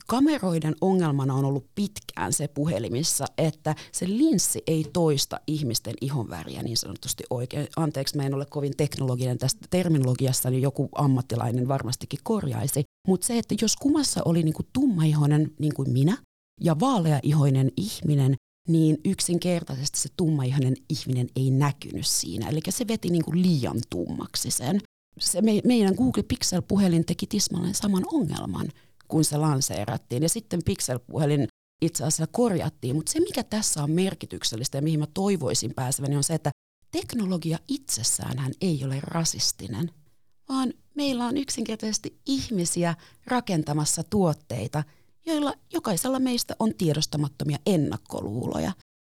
Kameroiden 0.06 0.74
ongelmana 0.80 1.34
on 1.34 1.44
ollut 1.44 1.66
pitkään 1.74 2.32
se 2.32 2.48
puhelimissa, 2.48 3.24
että 3.38 3.74
se 3.92 4.08
linssi 4.08 4.62
ei 4.66 4.86
toista 4.92 5.40
ihmisten 5.46 5.94
ihonväriä 6.00 6.62
niin 6.62 6.76
sanotusti 6.76 7.24
oikein. 7.30 7.68
Anteeksi, 7.76 8.16
mä 8.16 8.22
en 8.22 8.34
ole 8.34 8.46
kovin 8.50 8.76
teknologinen 8.76 9.38
tästä 9.38 9.66
terminologiasta, 9.70 10.50
niin 10.50 10.62
joku 10.62 10.88
ammattilainen 10.94 11.68
varmastikin 11.68 12.20
korjaisi. 12.22 12.82
Mutta 13.08 13.26
se, 13.26 13.38
että 13.38 13.54
jos 13.60 13.76
kumassa 13.76 14.20
oli 14.24 14.42
niinku 14.42 14.62
tummaihoinen 14.72 15.50
niin 15.58 15.74
kuin 15.74 15.90
minä 15.90 16.16
ja 16.60 16.80
vaaleaihoinen 16.80 17.70
ihminen, 17.76 18.34
niin 18.68 18.98
yksinkertaisesti 19.04 20.00
se 20.00 20.08
tummaihoinen 20.16 20.74
ihminen 20.88 21.28
ei 21.36 21.50
näkynyt 21.50 22.06
siinä. 22.06 22.48
Eli 22.48 22.60
se 22.68 22.88
veti 22.88 23.10
niinku 23.10 23.32
liian 23.34 23.80
tummaksi 23.90 24.50
sen. 24.50 24.80
Se 25.20 25.42
me, 25.42 25.60
meidän 25.64 25.94
Google 25.94 26.22
Pixel-puhelin 26.22 27.04
teki 27.04 27.26
tismalleen 27.26 27.74
saman 27.74 28.04
ongelman 28.12 28.68
kun 29.14 29.24
se 29.24 29.36
lanseerattiin. 29.36 30.22
Ja 30.22 30.28
sitten 30.28 30.60
Pixel-puhelin 30.64 31.46
itse 31.82 32.04
asiassa 32.04 32.26
korjattiin. 32.26 32.96
Mutta 32.96 33.12
se, 33.12 33.20
mikä 33.20 33.44
tässä 33.44 33.82
on 33.82 33.90
merkityksellistä 33.90 34.78
ja 34.78 34.82
mihin 34.82 35.00
mä 35.00 35.06
toivoisin 35.14 35.74
pääseväni, 35.74 36.16
on 36.16 36.24
se, 36.24 36.34
että 36.34 36.50
teknologia 36.90 37.58
itsessään 37.68 38.38
hän 38.38 38.52
ei 38.60 38.84
ole 38.84 39.00
rasistinen, 39.02 39.90
vaan 40.48 40.72
meillä 40.94 41.26
on 41.26 41.36
yksinkertaisesti 41.36 42.20
ihmisiä 42.26 42.94
rakentamassa 43.26 44.02
tuotteita, 44.02 44.84
joilla 45.26 45.54
jokaisella 45.72 46.18
meistä 46.18 46.56
on 46.58 46.74
tiedostamattomia 46.74 47.58
ennakkoluuloja. 47.66 48.72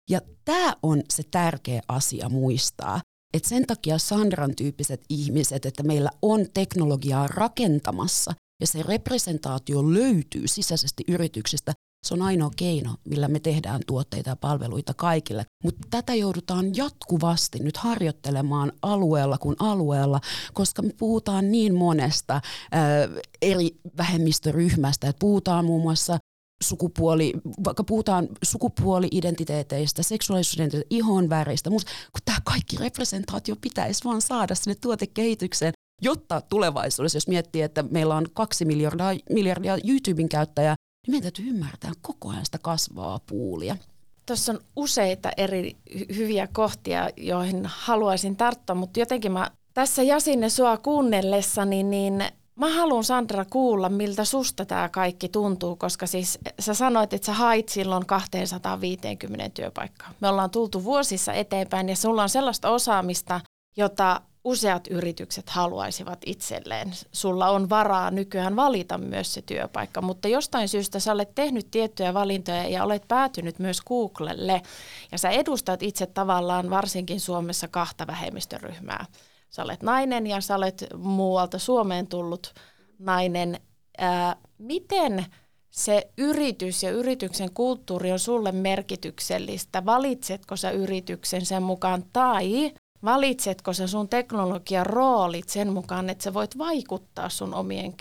Ja 0.09 0.21
tämä 0.45 0.75
on 0.83 1.03
se 1.09 1.23
tärkeä 1.31 1.81
asia 1.87 2.29
muistaa, 2.29 3.01
että 3.33 3.49
sen 3.49 3.67
takia 3.67 3.97
Sandran 3.97 4.55
tyyppiset 4.55 5.01
ihmiset, 5.09 5.65
että 5.65 5.83
meillä 5.83 6.09
on 6.21 6.45
teknologiaa 6.53 7.27
rakentamassa, 7.27 8.33
ja 8.61 8.67
se 8.67 8.83
representaatio 8.83 9.93
löytyy 9.93 10.47
sisäisesti 10.47 11.03
yrityksistä. 11.07 11.73
Se 12.07 12.13
on 12.13 12.21
ainoa 12.21 12.51
keino, 12.55 12.95
millä 13.09 13.27
me 13.27 13.39
tehdään 13.39 13.81
tuotteita 13.87 14.29
ja 14.29 14.35
palveluita 14.35 14.93
kaikille. 14.93 15.45
Mutta 15.63 15.87
tätä 15.89 16.15
joudutaan 16.15 16.75
jatkuvasti 16.75 17.59
nyt 17.59 17.77
harjoittelemaan 17.77 18.71
alueella 18.81 19.37
kuin 19.37 19.55
alueella, 19.59 20.21
koska 20.53 20.81
me 20.81 20.93
puhutaan 20.97 21.51
niin 21.51 21.75
monesta 21.75 22.41
ää, 22.71 23.07
eri 23.41 23.69
vähemmistöryhmästä. 23.97 25.07
Että 25.09 25.19
puhutaan 25.19 25.65
muun 25.65 25.81
muassa 25.81 26.17
sukupuoli, 26.63 27.33
vaikka 27.63 27.83
puhutaan 27.83 28.27
sukupuoli-identiteeteistä, 28.43 30.03
seksuaalisuusidentiteeteistä, 30.03 30.95
ihonväreistä, 30.95 31.69
mutta 31.69 31.91
kun 32.11 32.21
tämä 32.25 32.37
kaikki 32.43 32.77
representaatio 32.77 33.55
pitäisi 33.61 34.03
vaan 34.03 34.21
saada 34.21 34.55
sinne 34.55 34.75
tuotekehitykseen, 34.75 35.73
jotta 36.01 36.41
tulevaisuudessa, 36.41 37.17
jos 37.17 37.27
miettii, 37.27 37.61
että 37.61 37.83
meillä 37.83 38.15
on 38.15 38.25
kaksi 38.33 38.65
miljardia, 38.65 39.07
miljardia 39.29 39.77
YouTuben 39.87 40.29
käyttäjää, 40.29 40.75
niin 41.07 41.13
meidän 41.13 41.23
täytyy 41.33 41.49
ymmärtää 41.49 41.91
koko 42.01 42.29
ajan 42.29 42.45
sitä 42.45 42.57
kasvaa 42.61 43.19
puulia. 43.29 43.77
Tuossa 44.25 44.51
on 44.51 44.59
useita 44.75 45.31
eri 45.37 45.77
hyviä 46.15 46.47
kohtia, 46.53 47.09
joihin 47.17 47.61
haluaisin 47.65 48.35
tarttua, 48.35 48.75
mutta 48.75 48.99
jotenkin 48.99 49.31
mä 49.31 49.51
tässä 49.73 50.03
Jasinne 50.03 50.49
sua 50.49 50.77
kuunnellessani, 50.77 51.83
niin 51.83 52.23
mä 52.55 52.69
haluan 52.69 53.03
Sandra 53.03 53.45
kuulla, 53.45 53.89
miltä 53.89 54.25
susta 54.25 54.65
tämä 54.65 54.89
kaikki 54.89 55.29
tuntuu, 55.29 55.75
koska 55.75 56.07
siis 56.07 56.39
sä 56.59 56.73
sanoit, 56.73 57.13
että 57.13 57.25
sä 57.25 57.33
hait 57.33 57.69
silloin 57.69 58.05
250 58.05 59.49
työpaikkaa. 59.49 60.13
Me 60.21 60.27
ollaan 60.27 60.49
tultu 60.49 60.83
vuosissa 60.83 61.33
eteenpäin 61.33 61.89
ja 61.89 61.95
sulla 61.95 62.23
on 62.23 62.29
sellaista 62.29 62.69
osaamista, 62.69 63.41
jota 63.77 64.21
useat 64.47 64.87
yritykset 64.87 65.49
haluaisivat 65.49 66.19
itselleen. 66.25 66.91
Sulla 67.11 67.49
on 67.49 67.69
varaa 67.69 68.11
nykyään 68.11 68.55
valita 68.55 68.97
myös 68.97 69.33
se 69.33 69.41
työpaikka, 69.41 70.01
mutta 70.01 70.27
jostain 70.27 70.69
syystä 70.69 70.99
sä 70.99 71.11
olet 71.11 71.35
tehnyt 71.35 71.71
tiettyjä 71.71 72.13
valintoja 72.13 72.67
ja 72.67 72.83
olet 72.83 73.07
päätynyt 73.07 73.59
myös 73.59 73.81
Googlelle. 73.81 74.61
Ja 75.11 75.17
sä 75.17 75.29
edustat 75.29 75.83
itse 75.83 76.05
tavallaan 76.05 76.69
varsinkin 76.69 77.19
Suomessa 77.19 77.67
kahta 77.67 78.07
vähemmistöryhmää. 78.07 79.05
Sä 79.49 79.63
olet 79.63 79.83
nainen 79.83 80.27
ja 80.27 80.41
sä 80.41 80.55
olet 80.55 80.85
muualta 80.97 81.59
Suomeen 81.59 82.07
tullut 82.07 82.53
nainen. 82.99 83.59
Ää, 83.97 84.35
miten 84.57 85.25
se 85.69 86.09
yritys 86.17 86.83
ja 86.83 86.91
yrityksen 86.91 87.53
kulttuuri 87.53 88.11
on 88.11 88.19
sulle 88.19 88.51
merkityksellistä? 88.51 89.85
Valitsetko 89.85 90.55
sä 90.55 90.71
yrityksen 90.71 91.45
sen 91.45 91.63
mukaan 91.63 92.03
tai 92.13 92.73
Valitsetko 93.03 93.73
sä 93.73 93.87
sun 93.87 94.09
teknologian 94.09 94.85
roolit 94.85 95.49
sen 95.49 95.73
mukaan, 95.73 96.09
että 96.09 96.23
sä 96.23 96.33
voit 96.33 96.57
vaikuttaa 96.57 97.29
sun 97.29 97.53
omien 97.53 97.93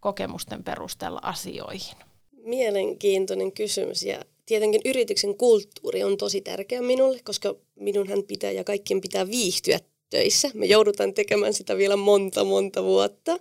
kokemusten 0.00 0.64
perusteella 0.64 1.20
asioihin? 1.22 1.96
Mielenkiintoinen 2.44 3.52
kysymys 3.52 4.02
ja 4.02 4.24
tietenkin 4.46 4.80
yrityksen 4.84 5.36
kulttuuri 5.36 6.04
on 6.04 6.16
tosi 6.16 6.40
tärkeä 6.40 6.82
minulle, 6.82 7.20
koska 7.24 7.54
minunhan 7.76 8.22
pitää 8.22 8.50
ja 8.50 8.64
kaikkien 8.64 9.00
pitää 9.00 9.30
viihtyä 9.30 9.78
töissä. 10.10 10.50
Me 10.54 10.66
joudutaan 10.66 11.14
tekemään 11.14 11.54
sitä 11.54 11.76
vielä 11.76 11.96
monta, 11.96 12.44
monta 12.44 12.84
vuotta. 12.84 13.38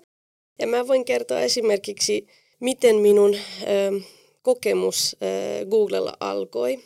Ja 0.60 0.67
mä 0.67 0.88
voin 0.88 1.06
kertoa 1.06 1.39
esimerkiksi, 1.39 2.28
miten 2.60 2.95
minun 2.95 3.36
ö, 3.36 4.02
kokemus 4.41 5.15
ö, 5.22 5.65
Googlella 5.65 6.13
alkoi. 6.19 6.80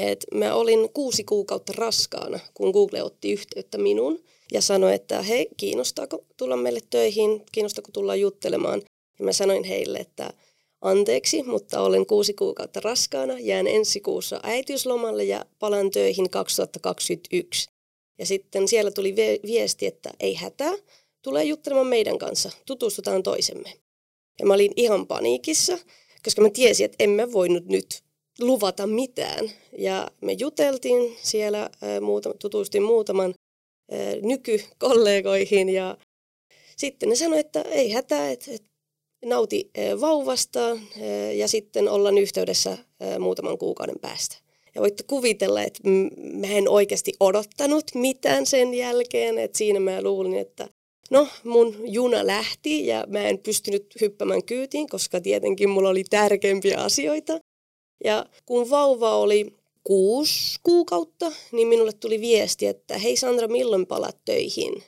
Et 0.00 0.24
mä 0.34 0.54
olin 0.54 0.88
kuusi 0.92 1.24
kuukautta 1.24 1.72
raskaana, 1.76 2.40
kun 2.54 2.70
Google 2.70 3.02
otti 3.02 3.32
yhteyttä 3.32 3.78
minuun 3.78 4.24
ja 4.52 4.62
sanoi, 4.62 4.94
että 4.94 5.22
hei, 5.22 5.48
kiinnostaako 5.56 6.24
tulla 6.36 6.56
meille 6.56 6.80
töihin, 6.90 7.42
kiinnostaako 7.52 7.90
tulla 7.92 8.16
juttelemaan. 8.16 8.82
Ja 9.18 9.24
mä 9.24 9.32
sanoin 9.32 9.64
heille, 9.64 9.98
että 9.98 10.32
anteeksi, 10.80 11.42
mutta 11.42 11.80
olen 11.80 12.06
kuusi 12.06 12.34
kuukautta 12.34 12.80
raskaana, 12.80 13.38
jään 13.38 13.66
ensi 13.66 14.00
kuussa 14.00 14.40
äitiyslomalle 14.42 15.24
ja 15.24 15.44
palaan 15.58 15.90
töihin 15.90 16.30
2021. 16.30 17.70
Ja 18.18 18.26
sitten 18.26 18.68
siellä 18.68 18.90
tuli 18.90 19.14
viesti, 19.46 19.86
että 19.86 20.10
ei 20.20 20.34
hätää, 20.34 20.72
tulee 21.22 21.44
juttelemaan 21.44 21.86
meidän 21.86 22.18
kanssa, 22.18 22.50
tutustutaan 22.66 23.22
toisemme. 23.22 23.72
Ja 24.38 24.46
mä 24.46 24.54
olin 24.54 24.72
ihan 24.76 25.06
paniikissa, 25.06 25.78
koska 26.24 26.42
mä 26.42 26.50
tiesin, 26.50 26.84
että 26.84 27.04
en 27.04 27.10
mä 27.10 27.32
voinut 27.32 27.64
nyt 27.66 28.02
luvata 28.40 28.86
mitään. 28.86 29.50
Ja 29.78 30.10
me 30.20 30.32
juteltiin 30.32 31.16
siellä, 31.22 31.70
tutustin 32.38 32.82
muutaman 32.82 33.34
nykykollegoihin 34.22 35.68
ja 35.68 35.96
sitten 36.76 37.08
ne 37.08 37.16
sanoi, 37.16 37.40
että 37.40 37.62
ei 37.62 37.90
hätää, 37.90 38.30
että, 38.30 38.50
että 38.50 38.68
nauti 39.24 39.70
vauvasta 40.00 40.60
ja 41.34 41.48
sitten 41.48 41.88
ollaan 41.88 42.18
yhteydessä 42.18 42.78
muutaman 43.18 43.58
kuukauden 43.58 43.98
päästä. 44.00 44.36
Ja 44.74 44.80
voitte 44.80 45.02
kuvitella, 45.06 45.62
että 45.62 45.80
mä 46.32 46.46
en 46.46 46.68
oikeasti 46.68 47.12
odottanut 47.20 47.84
mitään 47.94 48.46
sen 48.46 48.74
jälkeen, 48.74 49.38
että 49.38 49.58
siinä 49.58 49.80
mä 49.80 50.02
luulin, 50.02 50.34
että 50.34 50.68
no 51.10 51.28
mun 51.44 51.76
juna 51.84 52.26
lähti 52.26 52.86
ja 52.86 53.04
mä 53.08 53.22
en 53.22 53.38
pystynyt 53.38 53.86
hyppämään 54.00 54.44
kyytiin, 54.44 54.88
koska 54.88 55.20
tietenkin 55.20 55.70
mulla 55.70 55.88
oli 55.88 56.04
tärkeimpiä 56.10 56.78
asioita. 56.78 57.38
Ja 58.04 58.26
kun 58.46 58.70
vauva 58.70 59.16
oli 59.16 59.56
kuusi 59.84 60.58
kuukautta, 60.62 61.32
niin 61.52 61.68
minulle 61.68 61.92
tuli 61.92 62.20
viesti, 62.20 62.66
että 62.66 62.98
hei 62.98 63.16
Sandra, 63.16 63.48
milloin 63.48 63.86
palat 63.86 64.16
töihin? 64.24 64.82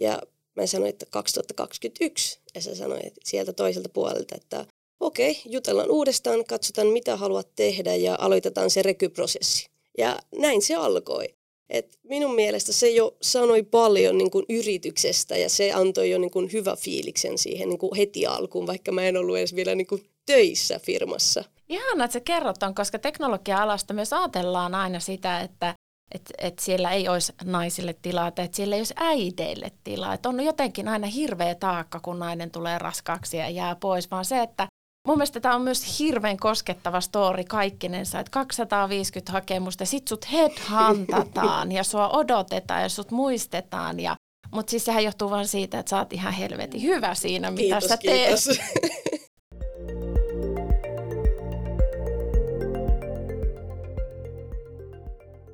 Ja 0.00 0.22
mä 0.56 0.66
sanoin, 0.66 0.90
että 0.90 1.06
2021. 1.10 2.38
Ja 2.54 2.60
se 2.60 2.74
sanoi 2.74 3.00
sieltä 3.24 3.52
toiselta 3.52 3.88
puolelta, 3.88 4.34
että 4.34 4.66
okei, 5.00 5.30
okay, 5.30 5.42
jutellaan 5.52 5.90
uudestaan, 5.90 6.44
katsotaan 6.44 6.86
mitä 6.86 7.16
haluat 7.16 7.48
tehdä 7.56 7.94
ja 7.94 8.16
aloitetaan 8.20 8.70
se 8.70 8.82
rekyprosessi. 8.82 9.66
Ja 9.98 10.18
näin 10.36 10.62
se 10.62 10.74
alkoi. 10.74 11.26
Et 11.70 11.98
minun 12.02 12.34
mielestä 12.34 12.72
se 12.72 12.90
jo 12.90 13.16
sanoi 13.22 13.62
paljon 13.62 14.18
niin 14.18 14.30
kuin 14.30 14.44
yrityksestä 14.48 15.36
ja 15.36 15.48
se 15.48 15.72
antoi 15.72 16.10
jo 16.10 16.18
niin 16.18 16.30
kuin 16.30 16.52
hyvä 16.52 16.76
fiiliksen 16.76 17.38
siihen 17.38 17.68
niin 17.68 17.78
kuin 17.78 17.96
heti 17.96 18.26
alkuun, 18.26 18.66
vaikka 18.66 18.92
mä 18.92 19.02
en 19.02 19.16
ollut 19.16 19.36
edes 19.36 19.54
vielä 19.54 19.74
niin 19.74 19.86
kuin 19.86 20.04
töissä 20.26 20.78
firmassa. 20.78 21.44
Ihan, 21.70 22.00
että 22.00 22.12
sä 22.12 22.20
kerrot 22.20 22.62
on, 22.62 22.74
koska 22.74 22.98
teknologia-alasta 22.98 23.94
myös 23.94 24.12
ajatellaan 24.12 24.74
aina 24.74 25.00
sitä, 25.00 25.40
että 25.40 25.74
että 26.14 26.34
et 26.38 26.58
siellä 26.58 26.90
ei 26.90 27.08
olisi 27.08 27.32
naisille 27.44 27.96
tilaa 28.02 28.30
tai 28.30 28.44
että 28.44 28.56
siellä 28.56 28.76
ei 28.76 28.80
olisi 28.80 28.94
äideille 28.96 29.72
tilaa. 29.84 30.14
Että 30.14 30.28
on 30.28 30.40
jotenkin 30.40 30.88
aina 30.88 31.06
hirveä 31.06 31.54
taakka, 31.54 32.00
kun 32.00 32.18
nainen 32.18 32.50
tulee 32.50 32.78
raskaaksi 32.78 33.36
ja 33.36 33.48
jää 33.48 33.76
pois, 33.76 34.10
vaan 34.10 34.24
se, 34.24 34.42
että 34.42 34.66
mun 35.08 35.16
mielestä 35.16 35.40
tämä 35.40 35.54
on 35.54 35.62
myös 35.62 35.98
hirveän 35.98 36.36
koskettava 36.36 37.00
story 37.00 37.44
kaikkinensa, 37.44 38.20
että 38.20 38.30
250 38.30 39.32
hakemusta, 39.32 39.84
sit 39.84 40.08
sut 40.08 40.32
headhuntataan 40.32 41.72
ja 41.72 41.84
sua 41.84 42.08
odotetaan 42.08 42.82
ja 42.82 42.88
sut 42.88 43.10
muistetaan 43.10 44.00
ja 44.00 44.16
mutta 44.52 44.70
siis 44.70 44.84
sehän 44.84 45.04
johtuu 45.04 45.30
vain 45.30 45.48
siitä, 45.48 45.78
että 45.78 45.90
sä 45.90 45.98
oot 45.98 46.12
ihan 46.12 46.32
helvetin 46.32 46.82
hyvä 46.82 47.14
siinä, 47.14 47.50
mitä 47.50 47.62
kiitos, 47.62 47.84
sä 47.84 47.96
teet. 47.96 48.44
Kiitos. 48.44 48.60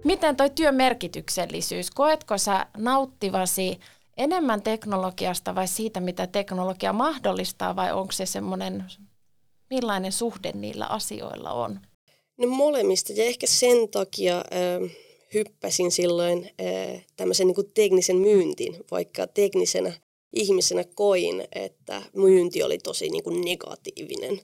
Miten 0.06 0.36
toi 0.36 0.50
työn 0.50 0.74
merkityksellisyys, 0.74 1.90
koetko 1.90 2.38
sä 2.38 2.66
nauttivasi 2.76 3.78
enemmän 4.16 4.62
teknologiasta 4.62 5.54
vai 5.54 5.68
siitä, 5.68 6.00
mitä 6.00 6.26
teknologia 6.26 6.92
mahdollistaa 6.92 7.76
vai 7.76 7.92
onko 7.92 8.12
se 8.12 8.26
semmoinen, 8.26 8.84
millainen 9.70 10.12
suhde 10.12 10.52
niillä 10.52 10.86
asioilla 10.86 11.52
on? 11.52 11.80
No 12.38 12.46
molemmista 12.46 13.12
ja 13.12 13.24
ehkä 13.24 13.46
sen 13.46 13.88
takia 13.88 14.36
äh, 14.36 14.90
hyppäsin 15.34 15.90
silloin 15.90 16.50
äh, 16.60 17.04
tämmöisen 17.16 17.46
niin 17.46 17.72
teknisen 17.74 18.16
myyntiin, 18.16 18.76
vaikka 18.90 19.26
teknisenä 19.26 19.92
ihmisenä 20.32 20.84
koin, 20.94 21.44
että 21.54 22.02
myynti 22.14 22.62
oli 22.62 22.78
tosi 22.78 23.08
niin 23.08 23.24
kuin 23.24 23.40
negatiivinen. 23.40 24.40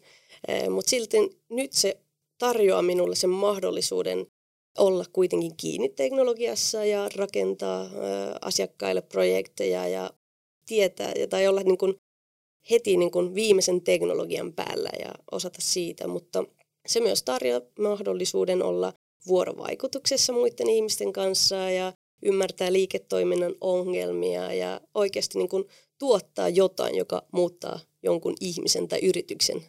Mutta 0.70 0.90
silti 0.90 1.16
nyt 1.48 1.72
se 1.72 1.96
tarjoaa 2.38 2.82
minulle 2.82 3.14
sen 3.14 3.30
mahdollisuuden 3.30 4.26
olla 4.78 5.04
kuitenkin 5.12 5.56
kiinni 5.56 5.88
teknologiassa 5.88 6.84
ja 6.84 7.08
rakentaa 7.16 7.90
asiakkaille 8.40 9.02
projekteja 9.02 9.88
ja 9.88 10.10
tietää 10.66 11.12
tai 11.30 11.48
olla 11.48 11.60
niin 11.60 11.78
kuin 11.78 11.94
heti 12.70 12.96
niin 12.96 13.10
kuin 13.10 13.34
viimeisen 13.34 13.80
teknologian 13.80 14.52
päällä 14.52 14.90
ja 14.98 15.12
osata 15.32 15.58
siitä, 15.62 16.06
mutta 16.08 16.44
se 16.86 17.00
myös 17.00 17.22
tarjoaa 17.22 17.60
mahdollisuuden 17.78 18.62
olla 18.62 18.92
vuorovaikutuksessa 19.26 20.32
muiden 20.32 20.70
ihmisten 20.70 21.12
kanssa 21.12 21.56
ja 21.56 21.92
ymmärtää 22.22 22.72
liiketoiminnan 22.72 23.54
ongelmia 23.60 24.52
ja 24.52 24.80
oikeasti 24.94 25.38
niin 25.38 25.48
kuin 25.48 25.64
tuottaa 25.98 26.48
jotain, 26.48 26.94
joka 26.94 27.22
muuttaa 27.32 27.80
jonkun 28.02 28.34
ihmisen 28.40 28.88
tai 28.88 28.98
yrityksen 29.02 29.62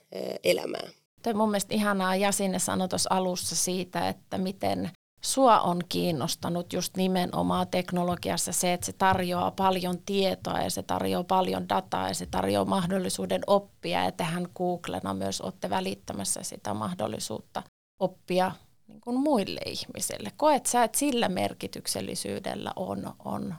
elämää. 0.44 0.90
Toi 1.24 1.34
mun 1.34 1.50
mielestä 1.50 1.74
ihanaa 1.74 2.16
Jasine 2.16 2.60
sanoi 2.60 2.90
tuossa 2.90 3.10
alussa 3.14 3.56
siitä, 3.56 4.10
että 4.10 4.38
miten 4.38 4.92
sua 5.22 5.60
on 5.60 5.82
kiinnostanut 5.90 6.74
just 6.74 6.98
nimenomaan 6.98 7.68
teknologiassa 7.68 8.52
se, 8.52 8.74
että 8.74 8.86
se 8.86 8.94
tarjoaa 8.94 9.52
paljon 9.52 9.98
tietoa 10.06 10.60
ja 10.62 10.70
se 10.70 10.84
tarjoaa 10.84 11.24
paljon 11.24 11.70
dataa 11.70 12.08
ja 12.08 12.14
se 12.14 12.26
tarjoaa 12.26 12.66
mahdollisuuden 12.66 13.42
oppia 13.48 14.04
ja 14.04 14.12
tehän 14.12 14.48
Googlena 14.56 15.14
myös 15.14 15.42
olette 15.42 15.70
välittämässä 15.70 16.44
sitä 16.44 16.74
mahdollisuutta 16.74 17.64
oppia 18.00 18.52
niin 18.88 19.02
kuin 19.02 19.20
muille 19.20 19.62
ihmisille. 19.66 20.32
Koet 20.38 20.66
sä, 20.66 20.84
että 20.84 21.00
sillä 21.00 21.30
merkityksellisyydellä 21.30 22.74
on, 22.76 23.14
on 23.26 23.56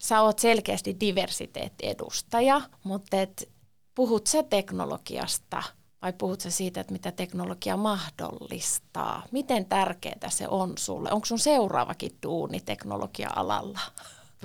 sä 0.00 0.22
oot 0.22 0.38
selkeästi 0.38 0.96
diversiteettiedustaja, 1.00 2.60
mutta 2.84 3.20
et 3.20 3.48
puhut 3.94 4.26
sä 4.26 4.42
teknologiasta– 4.42 5.62
vai 6.04 6.12
puhutko 6.12 6.50
siitä, 6.50 6.80
että 6.80 6.92
mitä 6.92 7.12
teknologia 7.12 7.76
mahdollistaa? 7.76 9.26
Miten 9.32 9.66
tärkeää 9.66 10.30
se 10.30 10.48
on 10.48 10.72
sulle? 10.78 11.12
Onko 11.12 11.26
sun 11.26 11.38
seuraavakin 11.38 12.18
duuni 12.22 12.60
teknologia-alalla? 12.60 13.80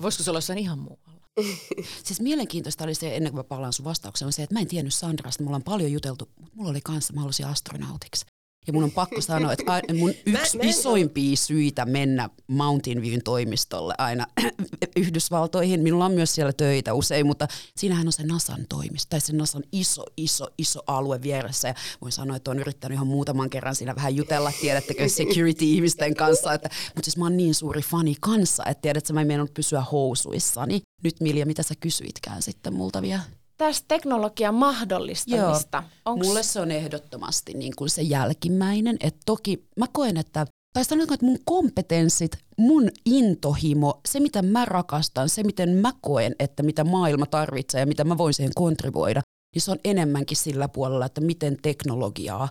Voisiko 0.01 0.23
se 0.23 0.31
olla 0.31 0.37
jossain 0.37 0.59
ihan 0.59 0.79
muualla? 0.79 1.09
siis 2.05 2.21
mielenkiintoista 2.21 2.83
oli 2.83 2.95
se, 2.95 3.15
ennen 3.15 3.31
kuin 3.31 3.39
mä 3.39 3.43
palaan 3.43 3.73
sun 3.73 3.85
vastaukseen, 3.85 4.27
on 4.27 4.33
se, 4.33 4.43
että 4.43 4.55
mä 4.55 4.59
en 4.59 4.67
tiennyt 4.67 4.93
Sandrasta, 4.93 5.43
mulla 5.43 5.55
on 5.55 5.63
paljon 5.63 5.91
juteltu, 5.91 6.29
mutta 6.37 6.55
mulla 6.55 6.69
oli 6.69 6.81
kanssa, 6.81 7.13
mä 7.13 7.21
halusin 7.21 7.45
astronautiksi. 7.45 8.25
Ja 8.67 8.73
mun 8.73 8.83
on 8.83 8.91
pakko 8.91 9.21
sanoa, 9.21 9.53
että 9.53 9.81
mun 9.99 10.09
yksi 10.09 10.57
mä, 10.57 10.63
mä 10.63 10.69
isoimpia 10.69 11.35
syitä 11.35 11.85
mennä 11.85 12.29
Mountain 12.47 13.01
Viewn 13.01 13.21
toimistolle 13.23 13.93
aina 13.97 14.27
Yhdysvaltoihin, 14.97 15.79
minulla 15.79 16.05
on 16.05 16.11
myös 16.11 16.35
siellä 16.35 16.53
töitä 16.53 16.93
usein, 16.93 17.25
mutta 17.25 17.47
siinähän 17.77 18.07
on 18.07 18.13
se 18.13 18.23
NASAn 18.23 18.65
toimisto, 18.69 19.09
tai 19.09 19.21
se 19.21 19.33
NASAn 19.33 19.63
iso, 19.71 20.05
iso, 20.17 20.47
iso 20.57 20.79
alue 20.87 21.21
vieressä. 21.21 21.67
Ja 21.67 21.73
voin 22.01 22.11
sanoa, 22.11 22.35
että 22.35 22.51
olen 22.51 22.61
yrittänyt 22.61 22.95
ihan 22.95 23.07
muutaman 23.07 23.49
kerran 23.49 23.75
siinä 23.75 23.95
vähän 23.95 24.15
jutella, 24.15 24.51
tiedättekö, 24.61 25.09
security-ihmisten 25.09 26.15
kanssa. 26.15 26.53
Että, 26.53 26.69
mutta 26.95 27.05
siis 27.05 27.17
mä 27.17 27.25
oon 27.25 27.37
niin 27.37 27.55
suuri 27.55 27.81
fani 27.81 28.15
kanssa, 28.21 28.63
että 28.65 28.81
tiedätkö, 28.81 29.13
mä 29.13 29.21
en 29.21 29.47
pysyä 29.53 29.81
housuissani. 29.81 30.81
Nyt 31.03 31.19
Milja, 31.21 31.45
mitä 31.45 31.63
sä 31.63 31.73
kysyitkään 31.79 32.41
sitten 32.41 32.73
multa 32.73 33.01
vielä? 33.01 33.38
Tästä 33.59 33.85
teknologian 33.87 34.55
mahdollistamista. 34.55 35.77
Joo, 35.77 35.89
Onks... 36.05 36.27
mulle 36.27 36.43
se 36.43 36.59
on 36.59 36.71
ehdottomasti 36.71 37.53
niin 37.53 37.73
kuin 37.75 37.89
se 37.89 38.01
jälkimmäinen. 38.01 38.97
Että 38.99 39.19
toki 39.25 39.65
mä 39.77 39.85
koen, 39.93 40.17
että 40.17 40.45
tai 40.73 40.85
sanotaan, 40.85 41.13
että 41.13 41.25
mun 41.25 41.39
kompetenssit, 41.45 42.31
mun 42.57 42.89
intohimo, 43.05 44.01
se 44.07 44.19
mitä 44.19 44.41
mä 44.41 44.65
rakastan, 44.65 45.29
se 45.29 45.43
miten 45.43 45.69
mä 45.69 45.91
koen, 46.01 46.35
että 46.39 46.63
mitä 46.63 46.83
maailma 46.83 47.25
tarvitsee 47.25 47.79
ja 47.79 47.87
mitä 47.87 48.03
mä 48.03 48.17
voin 48.17 48.33
siihen 48.33 48.51
kontribuoida, 48.55 49.21
niin 49.55 49.61
se 49.61 49.71
on 49.71 49.79
enemmänkin 49.83 50.37
sillä 50.37 50.67
puolella, 50.67 51.05
että 51.05 51.21
miten 51.21 51.57
teknologiaa 51.61 52.49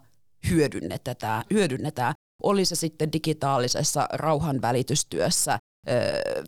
hyödynnetään. 0.51 1.45
hyödynnetään. 1.51 2.15
Oli 2.43 2.65
se 2.65 2.75
sitten 2.75 3.13
digitaalisessa 3.13 4.09
rauhanvälitystyössä, 4.13 5.59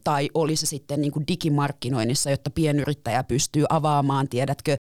tai 0.04 0.30
oli 0.34 0.56
se 0.56 0.66
sitten 0.66 1.00
niin 1.00 1.12
kuin 1.12 1.26
digimarkkinoinnissa, 1.26 2.30
jotta 2.30 2.50
pienyrittäjä 2.50 3.24
pystyy 3.24 3.64
avaamaan, 3.68 4.28
tiedätkö, 4.28 4.76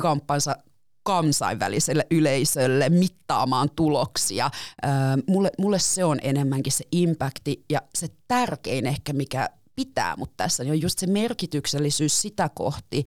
kamppansa 0.00 0.56
kansainväliselle 1.02 2.06
yleisölle 2.10 2.88
mittaamaan 2.88 3.70
tuloksia. 3.76 4.50
mulle, 5.28 5.50
mulle 5.58 5.78
se 5.78 6.04
on 6.04 6.18
enemmänkin 6.22 6.72
se 6.72 6.84
impakti 6.92 7.64
ja 7.70 7.82
se 7.94 8.08
tärkein 8.28 8.86
ehkä, 8.86 9.12
mikä 9.12 9.48
pitää 9.76 10.16
mut 10.16 10.36
tässä, 10.36 10.64
niin 10.64 10.72
on 10.72 10.80
just 10.80 10.98
se 10.98 11.06
merkityksellisyys 11.06 12.22
sitä 12.22 12.50
kohti, 12.54 13.04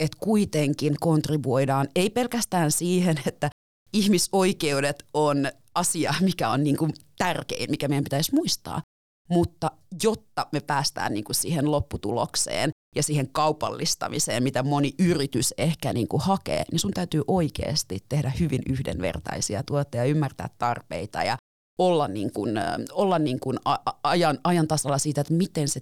että 0.00 0.18
kuitenkin 0.20 0.96
kontribuoidaan 1.00 1.88
ei 1.94 2.10
pelkästään 2.10 2.70
siihen, 2.72 3.16
että 3.26 3.50
ihmisoikeudet 3.92 5.04
on 5.14 5.48
asia, 5.74 6.14
mikä 6.20 6.48
on 6.48 6.64
niin 6.64 6.76
kuin 6.76 6.92
tärkein, 7.18 7.70
mikä 7.70 7.88
meidän 7.88 8.04
pitäisi 8.04 8.34
muistaa, 8.34 8.82
mutta 9.30 9.70
jotta 10.02 10.46
me 10.52 10.60
päästään 10.60 11.14
niin 11.14 11.24
kuin 11.24 11.36
siihen 11.36 11.70
lopputulokseen 11.70 12.70
ja 12.96 13.02
siihen 13.02 13.28
kaupallistamiseen, 13.32 14.42
mitä 14.42 14.62
moni 14.62 14.94
yritys 14.98 15.54
ehkä 15.58 15.92
niin 15.92 16.08
kuin 16.08 16.22
hakee, 16.22 16.64
niin 16.70 16.78
sun 16.78 16.90
täytyy 16.90 17.22
oikeasti 17.26 17.98
tehdä 18.08 18.32
hyvin 18.40 18.62
yhdenvertaisia 18.68 19.62
tuotteita 19.62 19.96
ja 19.96 20.10
ymmärtää 20.10 20.48
tarpeita 20.58 21.22
ja 21.22 21.36
olla, 21.78 22.08
niin 22.08 22.32
kuin, 22.32 22.50
olla 22.92 23.18
niin 23.18 23.40
kuin 23.40 23.58
ajan, 24.02 24.38
ajan 24.44 24.68
tasalla 24.68 24.98
siitä, 24.98 25.20
että 25.20 25.34
miten 25.34 25.68
se 25.68 25.80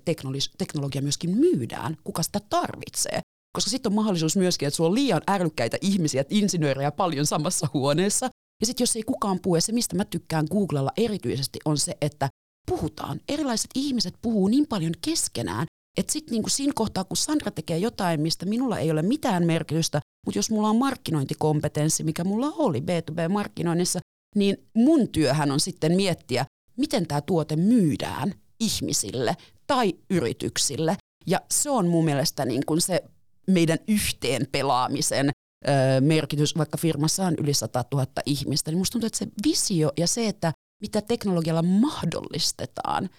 teknologia 0.58 1.02
myöskin 1.02 1.30
myydään, 1.30 1.96
kuka 2.04 2.22
sitä 2.22 2.40
tarvitsee. 2.50 3.20
Koska 3.56 3.70
sitten 3.70 3.90
on 3.90 3.94
mahdollisuus 3.94 4.36
myöskin, 4.36 4.66
että 4.68 4.76
sulla 4.76 4.90
on 4.90 4.94
liian 4.94 5.22
ärlykkäitä 5.30 5.76
ihmisiä, 5.80 6.24
insinöörejä 6.30 6.90
paljon 6.90 7.26
samassa 7.26 7.68
huoneessa. 7.74 8.28
Ja 8.60 8.66
sitten 8.66 8.82
jos 8.82 8.96
ei 8.96 9.02
kukaan 9.02 9.38
puhu, 9.42 9.54
ja 9.54 9.60
se 9.60 9.72
mistä 9.72 9.96
mä 9.96 10.04
tykkään 10.04 10.46
Googlella 10.50 10.92
erityisesti 10.96 11.58
on 11.64 11.78
se, 11.78 11.96
että 12.00 12.28
puhutaan. 12.70 13.20
Erilaiset 13.28 13.70
ihmiset 13.74 14.14
puhuu 14.22 14.48
niin 14.48 14.66
paljon 14.66 14.92
keskenään, 15.04 15.66
että 15.98 16.12
sitten 16.12 16.32
niinku 16.32 16.48
siinä 16.48 16.72
kohtaa, 16.76 17.04
kun 17.04 17.16
Sandra 17.16 17.50
tekee 17.50 17.78
jotain, 17.78 18.20
mistä 18.20 18.46
minulla 18.46 18.78
ei 18.78 18.90
ole 18.90 19.02
mitään 19.02 19.46
merkitystä, 19.46 20.00
mutta 20.26 20.38
jos 20.38 20.50
mulla 20.50 20.68
on 20.68 20.76
markkinointikompetenssi, 20.76 22.04
mikä 22.04 22.24
mulla 22.24 22.52
oli 22.56 22.80
B2B-markkinoinnissa, 22.80 23.98
niin 24.36 24.56
mun 24.74 25.08
työhän 25.08 25.50
on 25.50 25.60
sitten 25.60 25.92
miettiä, 25.92 26.46
miten 26.76 27.06
tämä 27.06 27.20
tuote 27.20 27.56
myydään 27.56 28.34
ihmisille 28.60 29.36
tai 29.66 29.94
yrityksille. 30.10 30.96
Ja 31.26 31.40
se 31.50 31.70
on 31.70 31.88
mun 31.88 32.04
mielestä 32.04 32.44
niin 32.44 32.62
kuin 32.66 32.80
se 32.80 33.04
meidän 33.46 33.78
yhteen 33.88 34.46
pelaamisen 34.52 35.30
ö, 35.68 35.70
merkitys, 36.00 36.58
vaikka 36.58 36.78
firmassa 36.78 37.26
on 37.26 37.34
yli 37.38 37.54
100 37.54 37.84
000 37.92 38.06
ihmistä, 38.26 38.70
niin 38.70 38.78
musta 38.78 38.92
tuntuu, 38.92 39.06
että 39.06 39.18
se 39.18 39.26
visio 39.46 39.92
ja 39.96 40.06
se, 40.06 40.28
että 40.28 40.52
mitä 40.80 41.02
teknologialla 41.02 41.62
mahdollistetaan, 41.62 43.10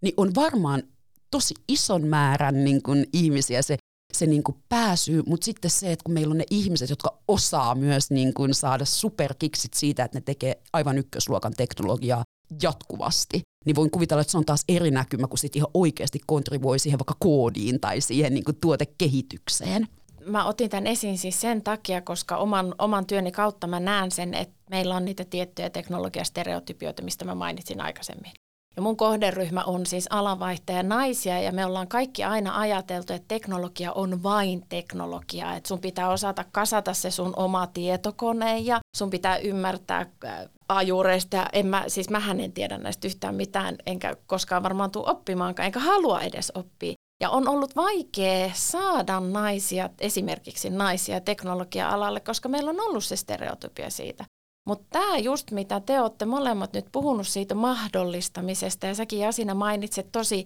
niin 0.00 0.14
on 0.16 0.34
varmaan 0.34 0.82
tosi 1.30 1.54
ison 1.68 2.06
määrän 2.06 2.64
niin 2.64 2.82
kuin 2.82 3.06
ihmisiä 3.12 3.62
se, 3.62 3.76
se 4.12 4.26
niin 4.26 4.42
kuin 4.42 4.58
pääsy, 4.68 5.22
mutta 5.26 5.44
sitten 5.44 5.70
se, 5.70 5.92
että 5.92 6.02
kun 6.04 6.14
meillä 6.14 6.32
on 6.32 6.38
ne 6.38 6.44
ihmiset, 6.50 6.90
jotka 6.90 7.18
osaa 7.28 7.74
myös 7.74 8.10
niin 8.10 8.34
kuin 8.34 8.54
saada 8.54 8.84
superkiksit 8.84 9.74
siitä, 9.74 10.04
että 10.04 10.18
ne 10.18 10.22
tekee 10.22 10.62
aivan 10.72 10.98
ykkösluokan 10.98 11.52
teknologiaa 11.56 12.22
jatkuvasti, 12.62 13.40
niin 13.64 13.76
voin 13.76 13.90
kuvitella, 13.90 14.20
että 14.20 14.30
se 14.30 14.38
on 14.38 14.44
taas 14.44 14.64
eri 14.68 14.90
näkymä, 14.90 15.28
kun 15.28 15.38
sitten 15.38 15.60
ihan 15.60 15.70
oikeasti 15.74 16.20
kontribuoi 16.26 16.78
siihen 16.78 16.98
vaikka 16.98 17.16
koodiin 17.20 17.80
tai 17.80 18.00
siihen 18.00 18.34
niin 18.34 18.44
kuin 18.44 18.56
tuotekehitykseen 18.60 19.86
mä 20.26 20.44
otin 20.44 20.70
tämän 20.70 20.86
esiin 20.86 21.18
siis 21.18 21.40
sen 21.40 21.62
takia, 21.62 22.00
koska 22.00 22.36
oman, 22.36 22.74
oman 22.78 23.06
työni 23.06 23.32
kautta 23.32 23.66
mä 23.66 23.80
näen 23.80 24.10
sen, 24.10 24.34
että 24.34 24.54
meillä 24.70 24.96
on 24.96 25.04
niitä 25.04 25.24
tiettyjä 25.24 25.70
teknologiastereotypioita, 25.70 27.02
mistä 27.02 27.24
mä 27.24 27.34
mainitsin 27.34 27.80
aikaisemmin. 27.80 28.32
Ja 28.76 28.82
mun 28.82 28.96
kohderyhmä 28.96 29.64
on 29.64 29.86
siis 29.86 30.06
alanvaihtaja 30.10 30.82
naisia 30.82 31.40
ja 31.40 31.52
me 31.52 31.66
ollaan 31.66 31.88
kaikki 31.88 32.24
aina 32.24 32.60
ajateltu, 32.60 33.12
että 33.12 33.28
teknologia 33.28 33.92
on 33.92 34.22
vain 34.22 34.62
teknologiaa. 34.68 35.56
Että 35.56 35.68
sun 35.68 35.80
pitää 35.80 36.10
osata 36.10 36.44
kasata 36.52 36.94
se 36.94 37.10
sun 37.10 37.32
oma 37.36 37.66
tietokone 37.66 38.58
ja 38.58 38.80
sun 38.96 39.10
pitää 39.10 39.36
ymmärtää 39.36 40.06
äh, 40.24 40.38
ajureista. 40.68 41.46
En 41.52 41.66
mä, 41.66 41.84
siis 41.88 42.10
mähän 42.10 42.40
en 42.40 42.52
tiedä 42.52 42.78
näistä 42.78 43.08
yhtään 43.08 43.34
mitään, 43.34 43.76
enkä 43.86 44.16
koskaan 44.26 44.62
varmaan 44.62 44.90
tule 44.90 45.10
oppimaankaan, 45.10 45.66
enkä 45.66 45.80
halua 45.80 46.20
edes 46.20 46.52
oppia. 46.54 46.94
Ja 47.20 47.30
on 47.30 47.48
ollut 47.48 47.76
vaikea 47.76 48.50
saada 48.54 49.20
naisia, 49.20 49.90
esimerkiksi 50.00 50.70
naisia 50.70 51.20
teknologia-alalle, 51.20 52.20
koska 52.20 52.48
meillä 52.48 52.70
on 52.70 52.80
ollut 52.80 53.04
se 53.04 53.16
stereotypia 53.16 53.90
siitä. 53.90 54.24
Mutta 54.66 54.86
tämä 54.90 55.18
just, 55.18 55.50
mitä 55.50 55.80
te 55.80 56.00
olette 56.00 56.24
molemmat 56.24 56.72
nyt 56.72 56.86
puhunut 56.92 57.26
siitä 57.26 57.54
mahdollistamisesta, 57.54 58.86
ja 58.86 58.94
säkin 58.94 59.18
Jasina 59.18 59.54
mainitset 59.54 60.08
tosi 60.12 60.44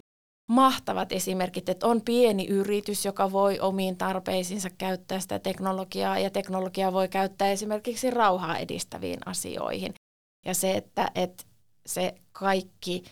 mahtavat 0.51 1.13
esimerkit, 1.13 1.69
että 1.69 1.87
on 1.87 2.01
pieni 2.01 2.47
yritys, 2.47 3.05
joka 3.05 3.33
voi 3.33 3.61
omiin 3.61 3.97
tarpeisiinsa 3.97 4.71
käyttää 4.71 5.21
sitä 5.21 5.39
teknologiaa, 5.39 6.19
ja 6.19 6.31
teknologiaa 6.31 6.93
voi 6.93 7.09
käyttää 7.09 7.51
esimerkiksi 7.51 8.11
rauhaa 8.11 8.59
edistäviin 8.59 9.19
asioihin. 9.27 9.95
Ja 10.47 10.55
se, 10.55 10.77
että, 10.77 11.11
että 11.15 11.45
se 11.87 12.15
kaikki, 12.33 13.03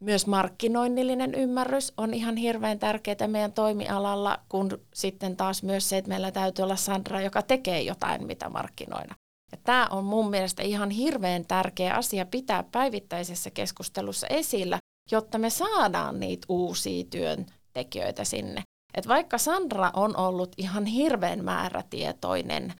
myös 0.00 0.26
markkinoinnillinen 0.26 1.34
ymmärrys 1.34 1.92
on 1.96 2.14
ihan 2.14 2.36
hirveän 2.36 2.78
tärkeää 2.78 3.28
meidän 3.28 3.52
toimialalla, 3.52 4.38
kun 4.48 4.80
sitten 4.94 5.36
taas 5.36 5.62
myös 5.62 5.88
se, 5.88 5.96
että 5.96 6.08
meillä 6.08 6.30
täytyy 6.30 6.62
olla 6.62 6.76
Sandra, 6.76 7.20
joka 7.20 7.42
tekee 7.42 7.82
jotain, 7.82 8.26
mitä 8.26 8.48
markkinoina. 8.48 9.14
Ja 9.52 9.58
tämä 9.64 9.88
on 9.90 10.04
mun 10.04 10.30
mielestä 10.30 10.62
ihan 10.62 10.90
hirveän 10.90 11.46
tärkeä 11.46 11.94
asia 11.94 12.26
pitää 12.26 12.62
päivittäisessä 12.62 13.50
keskustelussa 13.50 14.26
esillä, 14.26 14.78
jotta 15.10 15.38
me 15.38 15.50
saadaan 15.50 16.20
niitä 16.20 16.46
uusia 16.48 17.04
työntekijöitä 17.10 18.24
sinne. 18.24 18.62
Et 18.94 19.08
vaikka 19.08 19.38
Sandra 19.38 19.90
on 19.94 20.16
ollut 20.16 20.52
ihan 20.56 20.86
hirveän 20.86 21.44
määrätietoinen 21.44 22.74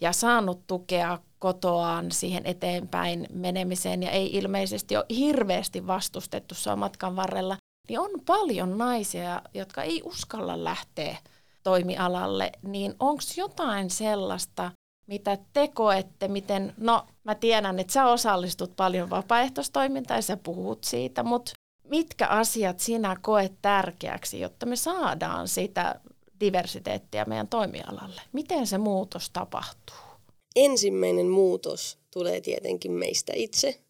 ja 0.00 0.12
saanut 0.12 0.66
tukea 0.66 1.18
kotoaan 1.40 2.12
siihen 2.12 2.46
eteenpäin 2.46 3.26
menemiseen 3.32 4.02
ja 4.02 4.10
ei 4.10 4.36
ilmeisesti 4.36 4.96
ole 4.96 5.04
hirveästi 5.10 5.86
vastustettu 5.86 6.54
sua 6.54 6.76
matkan 6.76 7.16
varrella, 7.16 7.56
niin 7.88 8.00
on 8.00 8.10
paljon 8.26 8.78
naisia, 8.78 9.42
jotka 9.54 9.82
ei 9.82 10.02
uskalla 10.04 10.64
lähteä 10.64 11.16
toimialalle, 11.62 12.52
niin 12.62 12.94
onko 12.98 13.22
jotain 13.36 13.90
sellaista, 13.90 14.70
mitä 15.06 15.38
te 15.52 15.68
koette, 15.68 16.28
miten, 16.28 16.74
no 16.76 17.06
mä 17.24 17.34
tiedän, 17.34 17.78
että 17.78 17.92
sä 17.92 18.06
osallistut 18.06 18.76
paljon 18.76 19.10
vapaaehtoistoimintaan 19.10 20.18
ja 20.18 20.22
sä 20.22 20.36
puhut 20.36 20.84
siitä, 20.84 21.22
mutta 21.22 21.52
mitkä 21.84 22.26
asiat 22.26 22.80
sinä 22.80 23.16
koet 23.20 23.52
tärkeäksi, 23.62 24.40
jotta 24.40 24.66
me 24.66 24.76
saadaan 24.76 25.48
sitä 25.48 26.00
diversiteettiä 26.40 27.24
meidän 27.24 27.48
toimialalle? 27.48 28.22
Miten 28.32 28.66
se 28.66 28.78
muutos 28.78 29.30
tapahtuu? 29.30 30.09
Ensimmäinen 30.56 31.26
muutos 31.26 31.98
tulee 32.10 32.40
tietenkin 32.40 32.92
meistä 32.92 33.32
itse, 33.36 33.80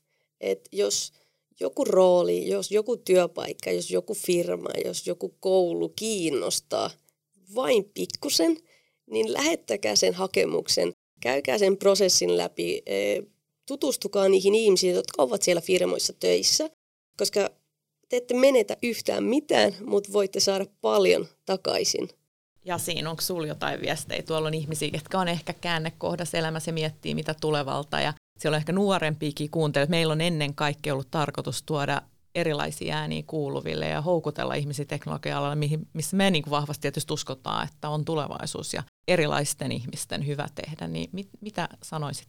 että 0.40 0.70
jos 0.72 1.12
joku 1.60 1.84
rooli, 1.84 2.48
jos 2.48 2.70
joku 2.70 2.96
työpaikka, 2.96 3.70
jos 3.70 3.90
joku 3.90 4.14
firma, 4.14 4.68
jos 4.84 5.06
joku 5.06 5.34
koulu 5.40 5.88
kiinnostaa 5.88 6.90
vain 7.54 7.84
pikkusen, 7.94 8.56
niin 9.10 9.32
lähettäkää 9.32 9.96
sen 9.96 10.14
hakemuksen. 10.14 10.92
Käykää 11.20 11.58
sen 11.58 11.76
prosessin 11.76 12.36
läpi, 12.36 12.82
e, 12.86 13.22
tutustukaa 13.66 14.28
niihin 14.28 14.54
ihmisiin, 14.54 14.94
jotka 14.94 15.22
ovat 15.22 15.42
siellä 15.42 15.60
firmoissa 15.60 16.12
töissä, 16.12 16.70
koska 17.16 17.50
te 18.08 18.16
ette 18.16 18.34
menetä 18.34 18.76
yhtään 18.82 19.24
mitään, 19.24 19.76
mutta 19.84 20.12
voitte 20.12 20.40
saada 20.40 20.66
paljon 20.80 21.28
takaisin. 21.46 22.08
Ja 22.64 22.78
siinä 22.78 23.10
onko 23.10 23.22
sinulla 23.22 23.46
jotain 23.46 23.80
viestejä? 23.80 24.22
Tuolla 24.22 24.48
on 24.48 24.54
ihmisiä, 24.54 24.90
jotka 24.92 25.18
on 25.18 25.28
ehkä 25.28 25.52
käännekohdassa 25.52 26.38
elämässä 26.38 26.72
miettii, 26.72 27.14
mitä 27.14 27.34
tulevalta 27.40 28.00
ja 28.00 28.12
siellä 28.38 28.54
on 28.54 28.58
ehkä 28.60 28.72
nuorempiakin 28.72 29.50
kuuntelijoita. 29.50 29.90
Meillä 29.90 30.12
on 30.12 30.20
ennen 30.20 30.54
kaikkea 30.54 30.92
ollut 30.92 31.10
tarkoitus 31.10 31.62
tuoda 31.62 32.02
erilaisia 32.34 32.96
ääniä 32.96 33.22
kuuluville 33.26 33.88
ja 33.88 34.02
houkutella 34.02 34.54
ihmisiä 34.54 34.84
teknologia-alalla, 34.84 35.56
missä 35.92 36.16
me 36.16 36.30
niin 36.30 36.50
vahvasti 36.50 36.82
tietysti 36.82 37.12
uskotaan, 37.12 37.68
että 37.68 37.88
on 37.88 38.04
tulevaisuus 38.04 38.74
ja 38.74 38.82
erilaisten 39.08 39.72
ihmisten 39.72 40.26
hyvä 40.26 40.46
tehdä. 40.54 40.88
Niin 40.88 41.10
mit, 41.12 41.28
mitä 41.40 41.68
sanoisit? 41.82 42.28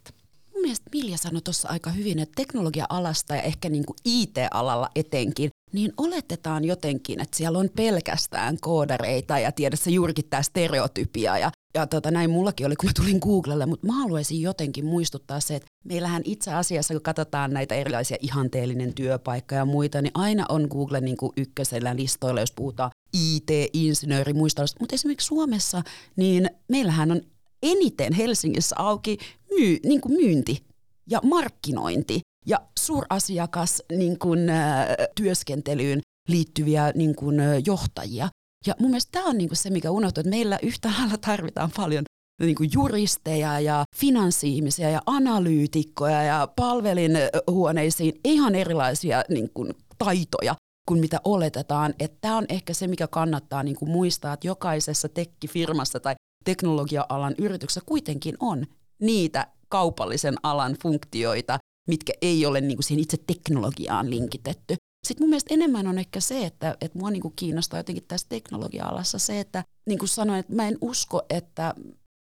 Mun 0.62 0.67
mielestä 0.67 0.89
Milja 0.93 1.17
sanoi 1.17 1.41
tuossa 1.41 1.69
aika 1.69 1.89
hyvin, 1.89 2.19
että 2.19 2.34
teknologia-alasta 2.36 3.36
ja 3.36 3.41
ehkä 3.41 3.69
niin 3.69 3.86
kuin 3.86 3.97
IT-alalla 4.06 4.89
etenkin, 4.95 5.50
niin 5.74 5.93
oletetaan 5.97 6.65
jotenkin, 6.65 7.21
että 7.21 7.38
siellä 7.38 7.60
on 7.60 7.69
pelkästään 7.76 8.58
koodareita 8.62 9.39
ja 9.39 9.52
tiedätkö 9.52 9.89
juurikin 9.89 10.26
tämä 10.30 10.43
stereotypia 10.43 11.38
ja 11.38 11.52
ja 11.74 11.88
tota, 11.88 12.12
näin 12.12 12.30
mullakin 12.30 12.65
oli, 12.65 12.76
kun 12.76 12.89
mä 12.89 12.93
tulin 12.95 13.19
Googlelle, 13.21 13.65
mutta 13.65 13.88
mä 13.88 13.93
haluaisin 13.93 14.41
jotenkin 14.41 14.86
muistuttaa 14.86 15.39
se, 15.39 15.56
että 15.56 15.67
meillähän 15.86 16.21
itse 16.26 16.54
asiassa, 16.54 16.93
kun 16.93 17.02
katsotaan 17.02 17.54
näitä 17.54 17.76
erilaisia 17.76 18.17
ihanteellinen 18.19 18.93
työpaikka 18.93 19.56
ja 19.56 19.65
muita, 19.65 20.02
niin 20.02 20.12
aina 20.13 20.45
on 20.50 20.67
Google 20.69 21.02
niin 21.02 21.17
kuin 21.17 21.32
ykkösellä 21.38 21.95
listoilla, 21.95 22.39
jos 22.39 22.52
puhutaan 22.52 22.91
IT-insinööri, 23.13 24.34
muista. 24.34 24.65
Mutta 24.80 24.95
esimerkiksi 24.95 25.28
Suomessa, 25.28 25.82
niin 26.15 26.50
meillähän 26.67 27.12
on 27.12 27.21
eniten 27.63 28.13
Helsingissä 28.13 28.76
auki 28.80 29.17
myy, 29.50 29.78
niin 29.86 30.02
kuin 30.02 30.13
myynti 30.13 30.63
ja 31.10 31.19
markkinointi 31.24 32.19
ja 32.45 32.62
suurasiakas 32.80 33.84
niin 33.97 34.19
kuin, 34.19 34.50
äh, 34.50 34.88
työskentelyyn 35.15 36.02
liittyviä 36.28 36.91
niin 36.95 37.15
kuin, 37.15 37.39
äh, 37.39 37.62
johtajia. 37.65 38.30
Ja 38.67 38.76
mun 38.80 38.89
mielestä 38.89 39.12
tämä 39.12 39.26
on 39.26 39.38
niinku 39.38 39.56
se, 39.56 39.69
mikä 39.69 39.91
unohtuu, 39.91 40.21
että 40.21 40.30
meillä 40.30 40.60
yhtäältä 40.63 41.17
tarvitaan 41.28 41.71
paljon 41.76 42.04
niinku 42.41 42.63
juristeja 42.74 43.60
ja 43.60 43.84
finanssi-ihmisiä 43.95 44.89
ja 44.89 45.02
analyytikkoja 45.06 46.24
ja 46.24 46.47
palvelinhuoneisiin 46.56 48.19
ihan 48.24 48.56
erilaisia 48.56 49.24
niinku 49.30 49.67
taitoja 49.97 50.56
kuin 50.88 51.00
mitä 51.00 51.21
oletetaan. 51.24 51.93
Tämä 52.21 52.38
on 52.38 52.45
ehkä 52.50 52.74
se, 52.74 52.88
mikä 52.88 53.08
kannattaa 53.08 53.63
niinku 53.63 53.86
muistaa, 53.86 54.34
että 54.34 54.47
jokaisessa 54.47 55.10
tekkifirmassa 55.10 56.00
tai 56.00 56.15
teknologia-alan 56.43 57.36
yrityksessä 57.38 57.82
kuitenkin 57.86 58.36
on 58.39 58.65
niitä 59.01 59.47
kaupallisen 59.69 60.36
alan 60.43 60.75
funktioita, 60.84 61.60
mitkä 61.88 62.13
ei 62.21 62.45
ole 62.45 62.62
niinku 62.62 62.82
siihen 62.82 63.04
itse 63.04 63.17
teknologiaan 63.27 64.10
linkitetty. 64.10 64.75
Sitten 65.08 65.23
mun 65.23 65.30
mielestä 65.30 65.54
enemmän 65.54 65.88
on 65.88 65.99
ehkä 65.99 66.19
se, 66.19 66.45
että, 66.45 66.77
että 66.82 66.99
mua 66.99 67.12
niin 67.12 67.21
kuin 67.21 67.34
kiinnostaa 67.36 67.80
jotenkin 67.80 68.04
tässä 68.08 68.27
teknologia-alassa 68.30 69.19
se, 69.19 69.39
että 69.39 69.63
niin 69.88 69.99
kuin 69.99 70.10
sanoin, 70.10 70.39
että 70.39 70.56
mä 70.56 70.67
en 70.67 70.77
usko, 70.82 71.21
että 71.30 71.75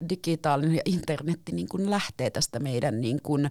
digitaalinen 0.09 0.75
ja 0.75 0.81
internetti 0.85 1.51
niin 1.51 1.67
kuin 1.67 1.89
lähtee 1.89 2.29
tästä 2.29 2.59
meidän 2.59 3.01
niin 3.01 3.21
kuin 3.21 3.49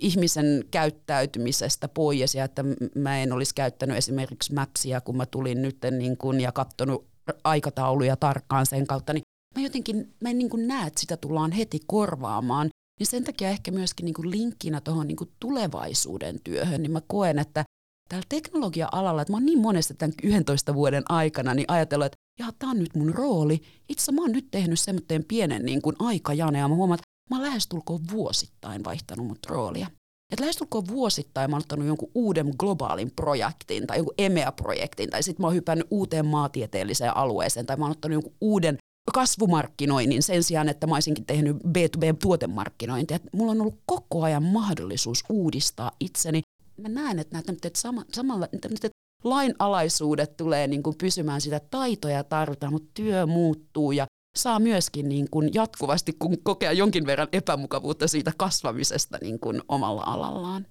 ihmisen 0.00 0.64
käyttäytymisestä 0.70 1.88
pois 1.88 2.34
ja 2.34 2.44
että 2.44 2.64
mä 2.94 3.18
en 3.18 3.32
olisi 3.32 3.54
käyttänyt 3.54 3.96
esimerkiksi 3.96 4.54
Mapsia, 4.54 5.00
kun 5.00 5.16
mä 5.16 5.26
tulin 5.26 5.62
nyt 5.62 5.78
niin 5.90 6.16
kuin, 6.16 6.40
ja 6.40 6.52
katsonut 6.52 7.06
aikatauluja 7.44 8.16
tarkkaan 8.16 8.66
sen 8.66 8.86
kautta, 8.86 9.12
niin 9.12 9.22
mä 9.54 9.62
jotenkin 9.62 10.14
mä 10.20 10.30
en 10.30 10.38
niin 10.38 10.50
kuin 10.50 10.68
näe, 10.68 10.86
että 10.86 11.00
sitä 11.00 11.16
tullaan 11.16 11.52
heti 11.52 11.80
korvaamaan. 11.86 12.68
Niin 13.00 13.06
sen 13.06 13.24
takia 13.24 13.48
ehkä 13.48 13.70
myöskin 13.70 14.04
niin 14.04 14.14
kuin 14.14 14.30
linkkinä 14.30 14.80
tuohon 14.80 15.06
niin 15.06 15.16
tulevaisuuden 15.40 16.40
työhön, 16.44 16.82
niin 16.82 16.92
mä 16.92 17.00
koen, 17.06 17.38
että 17.38 17.64
täällä 18.08 18.26
teknologia-alalla, 18.28 19.22
että 19.22 19.32
mä 19.32 19.36
oon 19.36 19.46
niin 19.46 19.58
monesti 19.58 19.94
tämän 19.94 20.14
11 20.22 20.74
vuoden 20.74 21.02
aikana 21.08 21.54
niin 21.54 21.70
ajatellut, 21.70 22.06
että 22.06 22.16
jaa, 22.40 22.52
tää 22.58 22.70
on 22.70 22.78
nyt 22.78 22.94
mun 22.94 23.14
rooli. 23.14 23.62
Itse 23.88 24.12
mä 24.12 24.20
oon 24.20 24.32
nyt 24.32 24.48
tehnyt 24.50 24.80
semmoinen 24.80 25.24
pienen 25.24 25.64
niin 25.64 25.82
kuin 25.82 25.96
aikajane 25.98 26.58
ja 26.58 26.68
mä 26.68 26.74
huomaan, 26.74 26.98
että 26.98 27.08
mä 27.30 27.36
oon 27.36 27.46
lähestulkoon 27.46 28.00
vuosittain 28.12 28.84
vaihtanut 28.84 29.26
mut 29.26 29.46
roolia. 29.46 29.86
Et 30.32 30.40
lähestulkoon 30.40 30.86
vuosittain 30.88 31.50
mä 31.50 31.56
oon 31.56 31.62
ottanut 31.62 31.86
jonkun 31.86 32.10
uuden 32.14 32.54
globaalin 32.58 33.10
projektin 33.16 33.86
tai 33.86 33.96
jonkun 33.96 34.14
EMEA-projektin 34.18 35.10
tai 35.10 35.22
sitten 35.22 35.42
mä 35.42 35.46
oon 35.46 35.54
hypännyt 35.54 35.86
uuteen 35.90 36.26
maatieteelliseen 36.26 37.16
alueeseen 37.16 37.66
tai 37.66 37.76
mä 37.76 37.84
oon 37.84 37.92
ottanut 37.92 38.12
jonkun 38.12 38.36
uuden 38.40 38.78
kasvumarkkinoinnin 39.12 40.22
sen 40.22 40.42
sijaan, 40.42 40.68
että 40.68 40.86
mä 40.86 40.94
olisinkin 40.94 41.26
tehnyt 41.26 41.56
B2B-tuotemarkkinointia. 41.56 43.18
Mulla 43.32 43.52
on 43.52 43.60
ollut 43.60 43.80
koko 43.86 44.22
ajan 44.22 44.42
mahdollisuus 44.42 45.24
uudistaa 45.28 45.92
itseni 46.00 46.42
mä 46.76 46.88
näen, 46.88 47.18
että 47.18 47.36
nämä 47.36 47.58
sama, 47.76 48.04
samalla 48.12 48.48
tämmöiset 48.60 48.90
lainalaisuudet 49.24 50.36
tulee 50.36 50.66
niin 50.66 50.82
kuin 50.82 50.98
pysymään 50.98 51.40
sitä 51.40 51.60
taitoja 51.70 52.24
tarvitaan, 52.24 52.72
mutta 52.72 52.90
työ 52.94 53.26
muuttuu 53.26 53.92
ja 53.92 54.06
saa 54.36 54.58
myöskin 54.58 55.08
niin 55.08 55.30
kuin 55.30 55.50
jatkuvasti 55.54 56.12
kun 56.18 56.42
kokea 56.42 56.72
jonkin 56.72 57.06
verran 57.06 57.28
epämukavuutta 57.32 58.08
siitä 58.08 58.32
kasvamisesta 58.36 59.18
niin 59.22 59.40
kuin 59.40 59.62
omalla 59.68 60.02
alallaan. 60.06 60.66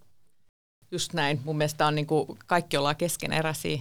Just 0.92 1.14
näin. 1.14 1.42
Mun 1.46 1.58
mielestä 1.58 1.88
on 1.88 1.96
niin 1.96 2.08
kuin, 2.08 2.28
kaikki 2.48 2.78
ollaan 2.78 2.96
keskeneräisiä. 2.96 3.80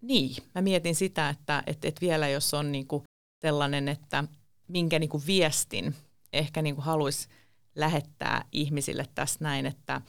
Niin, 0.00 0.36
mä 0.54 0.62
mietin 0.62 0.94
sitä, 0.94 1.28
että, 1.28 1.62
että, 1.66 1.88
että 1.88 2.00
vielä 2.00 2.28
jos 2.28 2.54
on 2.54 2.72
niin 2.72 2.86
kuin 2.86 3.02
sellainen, 3.40 3.88
että 3.88 4.24
minkä 4.68 4.98
niin 4.98 5.10
kuin 5.10 5.22
viestin 5.26 5.94
ehkä 6.32 6.62
niin 6.62 6.74
kuin 6.74 6.84
haluaisi 6.84 7.28
lähettää 7.74 8.44
ihmisille 8.52 9.06
tässä 9.14 9.38
näin, 9.40 9.66
että 9.66 10.00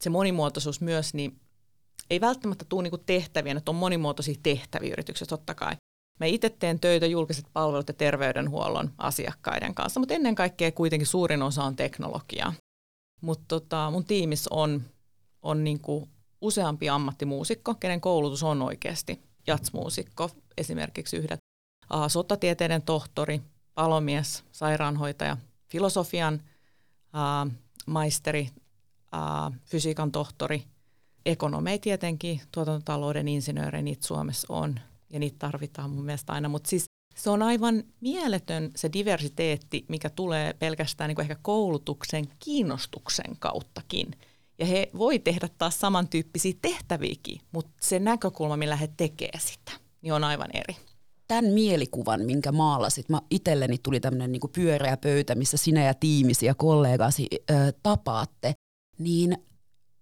se 0.00 0.10
monimuotoisuus 0.10 0.80
myös, 0.80 1.14
niin 1.14 1.40
ei 2.10 2.20
välttämättä 2.20 2.64
tule 2.68 2.82
niinku 2.82 2.98
tehtäviä, 2.98 3.54
että 3.56 3.70
on 3.70 3.76
monimuotoisia 3.76 4.34
tehtäviä 4.42 4.92
yrityksessä 4.92 5.36
totta 5.36 5.54
kai. 5.54 5.76
Mä 6.20 6.26
itse 6.26 6.50
teen 6.50 6.80
töitä 6.80 7.06
julkiset 7.06 7.46
palvelut 7.52 7.88
ja 7.88 7.94
terveydenhuollon 7.94 8.92
asiakkaiden 8.98 9.74
kanssa, 9.74 10.00
mutta 10.00 10.14
ennen 10.14 10.34
kaikkea 10.34 10.72
kuitenkin 10.72 11.06
suurin 11.06 11.42
osa 11.42 11.64
on 11.64 11.76
teknologiaa. 11.76 12.52
Mutta 13.20 13.44
tota, 13.48 13.90
mun 13.90 14.04
tiimissä 14.04 14.50
on, 14.52 14.82
on 15.42 15.64
niinku 15.64 16.08
useampi 16.40 16.88
ammattimuusikko, 16.88 17.74
kenen 17.74 18.00
koulutus 18.00 18.42
on 18.42 18.62
oikeasti 18.62 19.22
jatsmuusikko, 19.46 20.30
esimerkiksi 20.56 21.16
yhdet 21.16 21.40
sotatieteiden 22.08 22.82
tohtori, 22.82 23.42
palomies, 23.74 24.44
sairaanhoitaja, 24.52 25.36
filosofian 25.68 26.34
uh, 26.34 27.52
maisteri, 27.86 28.50
uh, 29.14 29.54
fysiikan 29.64 30.12
tohtori, 30.12 30.64
ekonomei 31.26 31.78
tietenkin, 31.78 32.40
tuotantotalouden 32.52 33.28
insinöörejä 33.28 33.82
niitä 33.82 34.06
Suomessa 34.06 34.46
on, 34.50 34.80
ja 35.10 35.18
niitä 35.18 35.36
tarvitaan 35.38 35.90
mun 35.90 36.04
mielestä 36.04 36.32
aina, 36.32 36.48
mutta 36.48 36.70
siis 36.70 36.84
se 37.16 37.30
on 37.30 37.42
aivan 37.42 37.84
mieletön 38.00 38.70
se 38.76 38.90
diversiteetti, 38.92 39.84
mikä 39.88 40.10
tulee 40.10 40.52
pelkästään 40.52 41.08
niin 41.08 41.16
kuin 41.16 41.22
ehkä 41.22 41.36
koulutuksen 41.42 42.24
kiinnostuksen 42.38 43.36
kauttakin. 43.38 44.10
Ja 44.58 44.66
he 44.66 44.90
voi 44.98 45.18
tehdä 45.18 45.48
taas 45.58 45.80
samantyyppisiä 45.80 46.52
tehtäviäkin, 46.62 47.40
mutta 47.52 47.72
se 47.80 47.98
näkökulma, 47.98 48.56
millä 48.56 48.76
he 48.76 48.88
tekee 48.96 49.38
sitä, 49.38 49.72
niin 50.02 50.12
on 50.12 50.24
aivan 50.24 50.50
eri. 50.54 50.76
Tämän 51.28 51.44
mielikuvan, 51.44 52.22
minkä 52.22 52.52
maalasit, 52.52 53.08
mä 53.08 53.20
itselleni 53.30 53.78
tuli 53.78 54.00
tämmöinen 54.00 54.32
niin 54.32 54.40
pyöreä 54.54 54.96
pöytä, 54.96 55.34
missä 55.34 55.56
sinä 55.56 55.84
ja 55.84 55.94
tiimisi 55.94 56.46
ja 56.46 56.54
kollegasi 56.54 57.26
ö, 57.50 57.54
tapaatte, 57.82 58.52
niin 58.98 59.36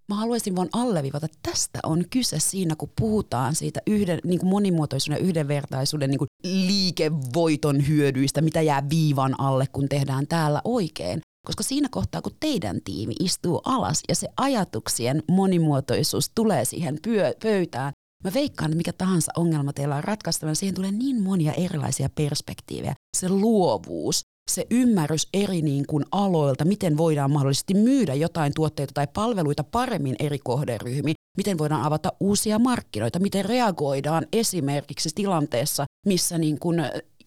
mä 0.09 0.15
haluaisin 0.15 0.57
vaan 0.57 0.69
alleviivata, 0.73 1.27
että 1.27 1.51
tästä 1.51 1.79
on 1.83 2.05
kyse 2.11 2.39
siinä, 2.39 2.77
kun 2.77 2.93
puhutaan 3.01 3.55
siitä 3.55 3.81
yhden, 3.87 4.19
niin 4.25 4.41
kuin 4.41 4.51
monimuotoisuuden 4.51 5.21
ja 5.21 5.29
yhdenvertaisuuden 5.29 6.11
niin 6.11 6.19
kuin 6.19 6.29
liikevoiton 6.45 7.89
hyödyistä, 7.89 8.41
mitä 8.41 8.63
jää 8.63 8.89
viivan 8.91 9.41
alle, 9.41 9.67
kun 9.73 9.89
tehdään 9.89 10.27
täällä 10.27 10.61
oikein. 10.65 11.21
Koska 11.47 11.63
siinä 11.63 11.89
kohtaa, 11.91 12.23
kun 12.23 12.37
teidän 12.41 12.81
tiimi 12.85 13.15
istuu 13.21 13.61
alas 13.65 14.01
ja 14.09 14.15
se 14.15 14.29
ajatuksien 14.37 15.23
monimuotoisuus 15.31 16.31
tulee 16.35 16.65
siihen 16.65 16.99
pyö- 17.03 17.35
pöytään, 17.43 17.93
mä 18.25 18.35
veikkaan, 18.35 18.71
että 18.71 18.77
mikä 18.77 18.93
tahansa 18.93 19.33
ongelma 19.37 19.73
teillä 19.73 19.97
on 19.97 20.05
ratkaistavana, 20.05 20.55
siihen 20.55 20.75
tulee 20.75 20.93
niin 20.93 21.23
monia 21.23 21.53
erilaisia 21.53 22.09
perspektiivejä. 22.09 22.95
Se 23.17 23.29
luovuus, 23.29 24.21
se 24.51 24.67
ymmärrys 24.71 25.29
eri 25.35 25.63
niin 25.63 25.87
kuin 25.87 26.05
aloilta, 26.13 26.65
miten 26.65 26.97
voidaan 26.97 27.31
mahdollisesti 27.31 27.75
myydä 27.75 28.15
jotain 28.15 28.53
tuotteita 28.55 28.95
tai 28.95 29.07
palveluita 29.15 29.65
paremmin 29.65 30.17
eri 30.19 30.39
kohderyhmiin, 30.39 31.15
miten 31.37 31.59
voidaan 31.59 31.83
avata 31.83 32.13
uusia 32.21 32.59
markkinoita, 32.59 33.19
miten 33.19 33.45
reagoidaan 33.45 34.27
esimerkiksi 34.33 35.11
tilanteessa, 35.15 35.85
missä 36.07 36.39
niin 36.39 36.59
kuin 36.59 36.77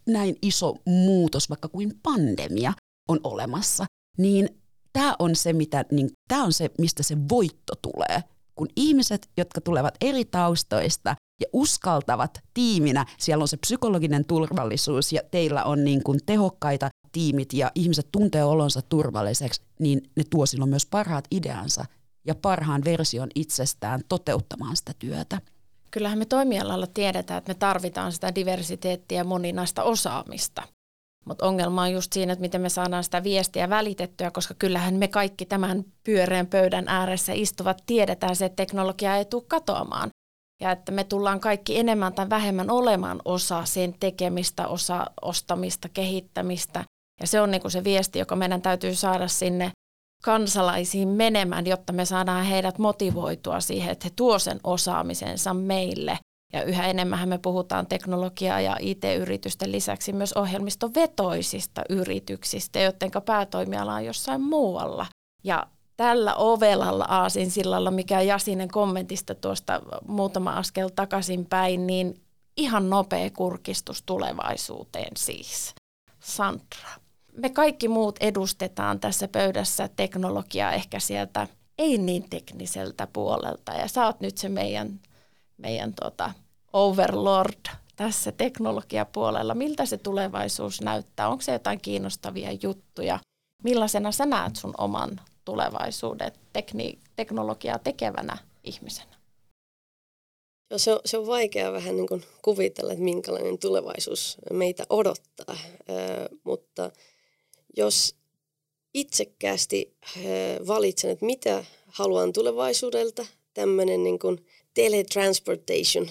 näin 0.08 0.36
iso 0.41 0.76
muutos, 0.86 1.50
vaikka 1.50 1.68
kuin 1.68 2.00
pandemia, 2.04 2.74
on 3.10 3.20
olemassa, 3.24 3.86
niin 4.18 4.50
tämä 4.93 5.16
on 5.20 5.36
se, 5.36 5.54
mitä, 5.54 5.86
niin, 5.91 6.10
tämä 6.28 6.43
on 6.43 6.54
se, 6.54 6.70
mistä 6.80 7.04
se 7.04 7.18
voitto 7.30 7.74
tulee. 7.82 8.24
Kun 8.58 8.68
ihmiset, 8.76 9.30
jotka 9.38 9.62
tulevat 9.62 9.95
eri 10.01 10.26
taustoista 10.26 11.16
ja 11.41 11.47
uskaltavat 11.53 12.39
tiiminä, 12.53 13.05
siellä 13.18 13.41
on 13.41 13.47
se 13.47 13.58
psykologinen 13.58 14.26
turvallisuus 14.26 15.14
ja 15.14 15.22
teillä 15.32 15.64
on 15.64 15.84
niin 15.84 16.03
kuin 16.03 16.20
tehokkaita 16.26 16.89
tiimit 17.12 17.53
ja 17.53 17.72
ihmiset 17.76 18.08
tuntee 18.12 18.43
olonsa 18.43 18.82
turvalliseksi, 18.82 19.62
niin 19.80 20.01
ne 20.16 20.24
tuo 20.30 20.45
silloin 20.45 20.70
myös 20.70 20.86
parhaat 20.86 21.26
ideansa 21.32 21.86
ja 22.26 22.36
parhaan 22.36 22.84
version 22.84 23.30
itsestään 23.36 24.01
toteuttamaan 24.10 24.76
sitä 24.76 24.91
työtä. 24.99 25.41
Kyllähän 25.91 26.18
me 26.18 26.26
toimialalla 26.26 26.88
tiedetään, 26.88 27.38
että 27.38 27.49
me 27.49 27.55
tarvitaan 27.55 28.12
sitä 28.12 28.36
diversiteettiä 28.36 29.18
ja 29.18 29.24
moninaista 29.24 29.84
osaamista. 29.84 30.64
Mutta 31.28 31.45
ongelma 31.45 31.82
on 31.82 31.91
just 31.91 32.13
siinä, 32.13 32.34
että 32.34 32.41
miten 32.41 32.61
me 32.61 32.69
saadaan 32.69 33.03
sitä 33.03 33.23
viestiä 33.23 33.69
välitettyä, 33.69 34.32
koska 34.32 34.53
kyllähän 34.53 34.93
me 34.93 35.07
kaikki 35.07 35.45
tämän 35.45 35.86
pyöreän 36.03 36.47
pöydän 36.47 36.88
ääressä 36.88 37.34
istuvat 37.34 37.84
tiedetään 37.86 38.36
se, 38.36 38.45
että 38.45 38.55
teknologia 38.55 39.15
ei 39.15 39.25
tule 39.25 39.43
katoamaan. 39.47 40.09
Ja 40.61 40.71
että 40.71 40.91
me 40.91 41.03
tullaan 41.03 41.39
kaikki 41.39 41.80
enemmän 41.80 42.13
tai 42.13 42.30
vähemmän 42.30 42.69
olemaan 42.69 43.21
osa 43.25 43.65
sen 43.65 43.95
tekemistä, 43.99 44.67
osa 44.67 45.05
ostamista, 45.21 45.89
kehittämistä. 45.89 46.84
Ja 47.21 47.28
se 47.28 47.41
on 47.41 47.51
niin 47.51 47.61
kuin 47.61 47.71
se 47.71 47.84
viesti, 47.84 48.19
joka 48.19 48.36
meidän 48.36 48.61
täytyy 48.61 48.95
saada 48.95 49.28
sinne 49.28 49.71
kansalaisiin 50.23 51.07
menemään, 51.07 51.67
jotta 51.67 51.93
me 51.93 52.05
saadaan 52.05 52.45
heidät 52.45 52.78
motivoitua 52.78 53.59
siihen, 53.59 53.91
että 53.91 54.05
he 54.05 54.11
tuo 54.15 54.39
sen 54.39 54.59
osaamisensa 54.63 55.53
meille 55.53 56.19
ja 56.54 56.64
yhä 56.64 56.88
enemmän 56.88 57.30
me 57.30 57.38
puhutaan 57.38 57.88
teknologia- 57.88 58.62
ja 58.62 58.78
IT-yritysten 58.80 59.72
lisäksi 59.72 60.14
myös 60.14 60.34
ohjelmistovetoisista 60.34 61.82
yrityksistä, 61.89 62.80
joiden 62.80 63.12
päätoimiala 63.26 63.93
on 63.93 64.06
jossain 64.06 64.41
muualla. 64.41 65.06
Ja 65.43 65.68
tällä 65.98 66.36
ovelalla 66.36 67.06
aasinsillalla, 67.06 67.91
mikä 67.91 68.22
Jasinen 68.22 68.68
kommentista 68.68 69.36
tuosta 69.36 69.82
muutama 70.08 70.52
askel 70.52 70.89
takaisin 70.95 71.45
päin, 71.45 71.88
niin 71.88 72.22
ihan 72.58 72.89
nopea 72.89 73.30
kurkistus 73.30 74.04
tulevaisuuteen 74.06 75.12
siis. 75.18 75.76
Sandra. 76.20 76.89
Me 77.38 77.50
kaikki 77.50 77.88
muut 77.88 78.16
edustetaan 78.20 79.00
tässä 79.00 79.28
pöydässä 79.28 79.89
teknologiaa 79.95 80.74
ehkä 80.74 81.00
sieltä 81.00 81.48
ei 81.78 81.98
niin 81.98 82.30
tekniseltä 82.30 83.08
puolelta. 83.14 83.72
Ja 83.72 83.88
sä 83.88 84.06
oot 84.06 84.20
nyt 84.20 84.38
se 84.38 84.50
meidän 84.50 85.00
meidän 85.58 85.93
tota, 86.01 86.32
overlord 86.74 87.66
tässä 87.95 88.32
teknologiapuolella. 88.32 89.55
Miltä 89.55 89.86
se 89.86 89.97
tulevaisuus 89.97 90.82
näyttää? 90.82 91.30
Onko 91.30 91.41
se 91.41 91.51
jotain 91.51 91.82
kiinnostavia 91.82 92.49
juttuja? 92.64 93.20
Millaisena 93.64 94.12
sä 94.12 94.26
näet 94.26 94.55
sun 94.55 94.74
oman 94.78 95.22
tulevaisuuden 95.45 96.32
tekni- 96.53 96.99
teknologiaa 97.16 97.80
tekevänä 97.80 98.38
ihmisenä? 98.64 99.18
Joo, 100.72 100.78
se, 100.78 100.93
on, 100.93 100.99
se 101.05 101.18
on 101.18 101.28
vaikea 101.28 101.72
vähän 101.72 101.95
niin 101.95 102.08
kuin 102.08 102.24
kuvitella, 102.41 102.91
että 102.91 103.03
minkälainen 103.03 103.58
tulevaisuus 103.58 104.38
meitä 104.51 104.84
odottaa, 104.89 105.58
Ö, 105.89 106.30
mutta 106.43 106.91
jos 107.78 108.16
itsekkäästi 108.93 109.97
valitsen, 110.68 111.12
että 111.12 111.26
mitä 111.26 111.66
haluan 111.88 112.34
tulevaisuudelta, 112.34 113.26
tämmöinen 113.53 114.03
niin 114.03 114.20
kuin 114.20 114.45
teletransportation 114.78 116.09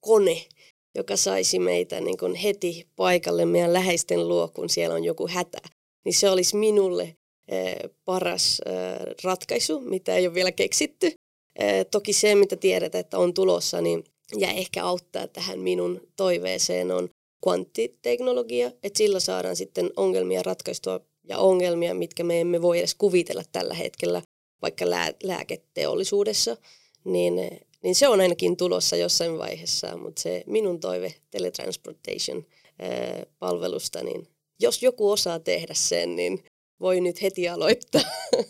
kone, 0.00 0.46
joka 0.94 1.16
saisi 1.16 1.58
meitä 1.58 2.00
niin 2.00 2.18
kuin 2.18 2.34
heti 2.34 2.86
paikalle 2.96 3.44
meidän 3.44 3.72
läheisten 3.72 4.28
luo, 4.28 4.48
kun 4.48 4.68
siellä 4.68 4.94
on 4.94 5.04
joku 5.04 5.28
hätä. 5.28 5.58
Niin 6.04 6.14
se 6.14 6.30
olisi 6.30 6.56
minulle 6.56 7.16
eh, 7.48 7.76
paras 8.04 8.60
eh, 8.66 9.14
ratkaisu, 9.24 9.80
mitä 9.80 10.16
ei 10.16 10.26
ole 10.26 10.34
vielä 10.34 10.52
keksitty. 10.52 11.12
Eh, 11.58 11.86
toki 11.90 12.12
se, 12.12 12.34
mitä 12.34 12.56
tiedetään, 12.56 13.00
että 13.00 13.18
on 13.18 13.34
tulossa, 13.34 13.80
niin 13.80 14.04
ja 14.36 14.48
ehkä 14.48 14.84
auttaa 14.84 15.28
tähän 15.28 15.60
minun 15.60 16.00
toiveeseen 16.16 16.90
on 16.90 17.08
kvanttiteknologia, 17.42 18.66
että 18.82 18.98
sillä 18.98 19.20
saadaan 19.20 19.56
sitten 19.56 19.90
ongelmia 19.96 20.42
ratkaistua 20.42 21.00
ja 21.28 21.38
ongelmia, 21.38 21.94
mitkä 21.94 22.24
me 22.24 22.40
emme 22.40 22.62
voi 22.62 22.78
edes 22.78 22.94
kuvitella 22.94 23.42
tällä 23.52 23.74
hetkellä, 23.74 24.22
vaikka 24.62 24.90
lää- 24.90 25.14
lääketeollisuudessa, 25.22 26.56
niin 27.04 27.34
niin 27.82 27.94
se 27.94 28.08
on 28.08 28.20
ainakin 28.20 28.56
tulossa 28.56 28.96
jossain 28.96 29.38
vaiheessa, 29.38 29.96
mutta 29.96 30.22
se 30.22 30.44
minun 30.46 30.80
toive 30.80 31.14
teletransportation-palvelusta, 31.30 34.04
niin 34.04 34.28
jos 34.60 34.82
joku 34.82 35.10
osaa 35.10 35.38
tehdä 35.38 35.74
sen, 35.74 36.16
niin 36.16 36.44
voi 36.80 37.00
nyt 37.00 37.22
heti 37.22 37.48
aloittaa. 37.48 38.00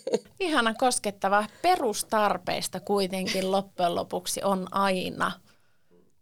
Ihana 0.40 0.74
koskettava. 0.74 1.44
Perustarpeista 1.62 2.80
kuitenkin 2.80 3.50
loppujen 3.50 3.94
lopuksi 3.94 4.42
on 4.42 4.66
aina 4.70 5.32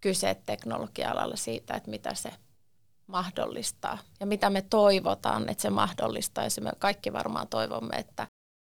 kyse 0.01 0.37
teknologia-alalla 0.47 1.37
siitä, 1.37 1.75
että 1.75 1.91
mitä 1.91 2.15
se 2.15 2.31
mahdollistaa 3.07 3.99
ja 4.21 4.27
mitä 4.27 4.51
me 4.51 4.63
toivotaan, 4.63 5.49
että 5.49 5.63
se 5.63 5.71
mahdollistaa. 5.71 6.45
Ja 6.45 6.63
me 6.63 6.71
kaikki 6.79 7.13
varmaan 7.13 7.49
toivomme, 7.49 7.97
että, 7.97 8.27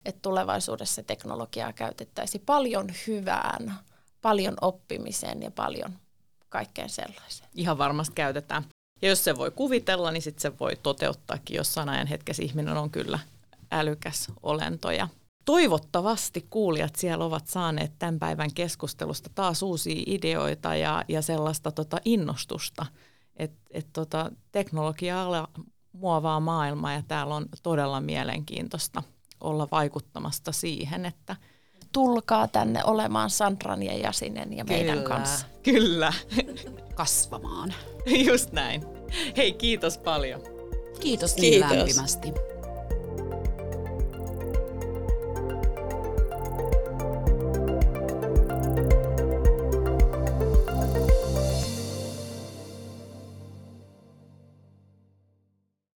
että 0.06 0.20
tulevaisuudessa 0.22 1.04
teknologiaa 1.04 1.74
käytettäisiin 1.74 2.44
paljon 2.46 2.92
hyvään 3.08 3.80
paljon 4.22 4.58
oppimiseen 4.62 5.44
ja 5.44 5.52
paljon 5.52 5.92
kaikkeen 6.50 6.90
sellaiseen. 6.90 7.50
Ihan 7.56 7.78
varmasti 7.78 8.16
käytetään. 8.16 8.64
Ja 9.02 9.10
jos 9.10 9.24
se 9.24 9.38
voi 9.38 9.52
kuvitella, 9.52 10.12
niin 10.12 10.22
sitten 10.22 10.42
se 10.42 10.60
voi 10.60 10.76
toteuttaakin 10.84 11.56
jossain 11.56 11.90
ajan 11.90 12.08
hetkessä. 12.08 12.44
Ihminen 12.44 12.78
on 12.78 12.90
kyllä 12.90 13.20
älykäs 13.72 14.28
olento. 14.44 14.92
Ja 14.92 15.08
toivottavasti 15.46 16.48
kuulijat 16.50 16.96
siellä 16.96 17.26
ovat 17.26 17.48
saaneet 17.48 17.92
tämän 18.00 18.20
päivän 18.20 18.54
keskustelusta 18.54 19.30
taas 19.36 19.64
uusia 19.64 20.04
ideoita 20.06 20.76
ja, 20.76 21.04
ja 21.08 21.22
sellaista 21.22 21.72
tota 21.72 21.98
innostusta. 22.06 22.86
Että 23.38 23.60
et 23.72 23.88
tota, 23.94 24.32
teknologia 24.52 25.48
muovaa 25.92 26.40
maailmaa 26.40 26.94
ja 26.94 27.04
täällä 27.08 27.36
on 27.36 27.46
todella 27.64 28.02
mielenkiintoista 28.02 29.04
olla 29.42 29.68
vaikuttamasta 29.72 30.52
siihen, 30.52 31.06
että 31.06 31.36
tulkaa 31.92 32.48
tänne 32.48 32.84
olemaan 32.84 33.30
Sandran 33.30 33.84
ja 33.84 33.98
Jasinen 33.98 34.58
ja 34.58 34.66
meidän 34.66 34.98
Kyllä. 34.98 35.10
kanssa. 35.10 35.46
Kyllä, 35.64 36.14
Kasvamaan. 36.96 37.74
just 38.26 38.52
näin. 38.52 38.84
Hei, 39.38 39.52
kiitos 39.54 39.98
paljon. 39.98 40.42
Kiitos 41.00 41.36
niin 41.36 41.52
Kiitos. 41.54 41.78
lämpimästi. 41.78 42.34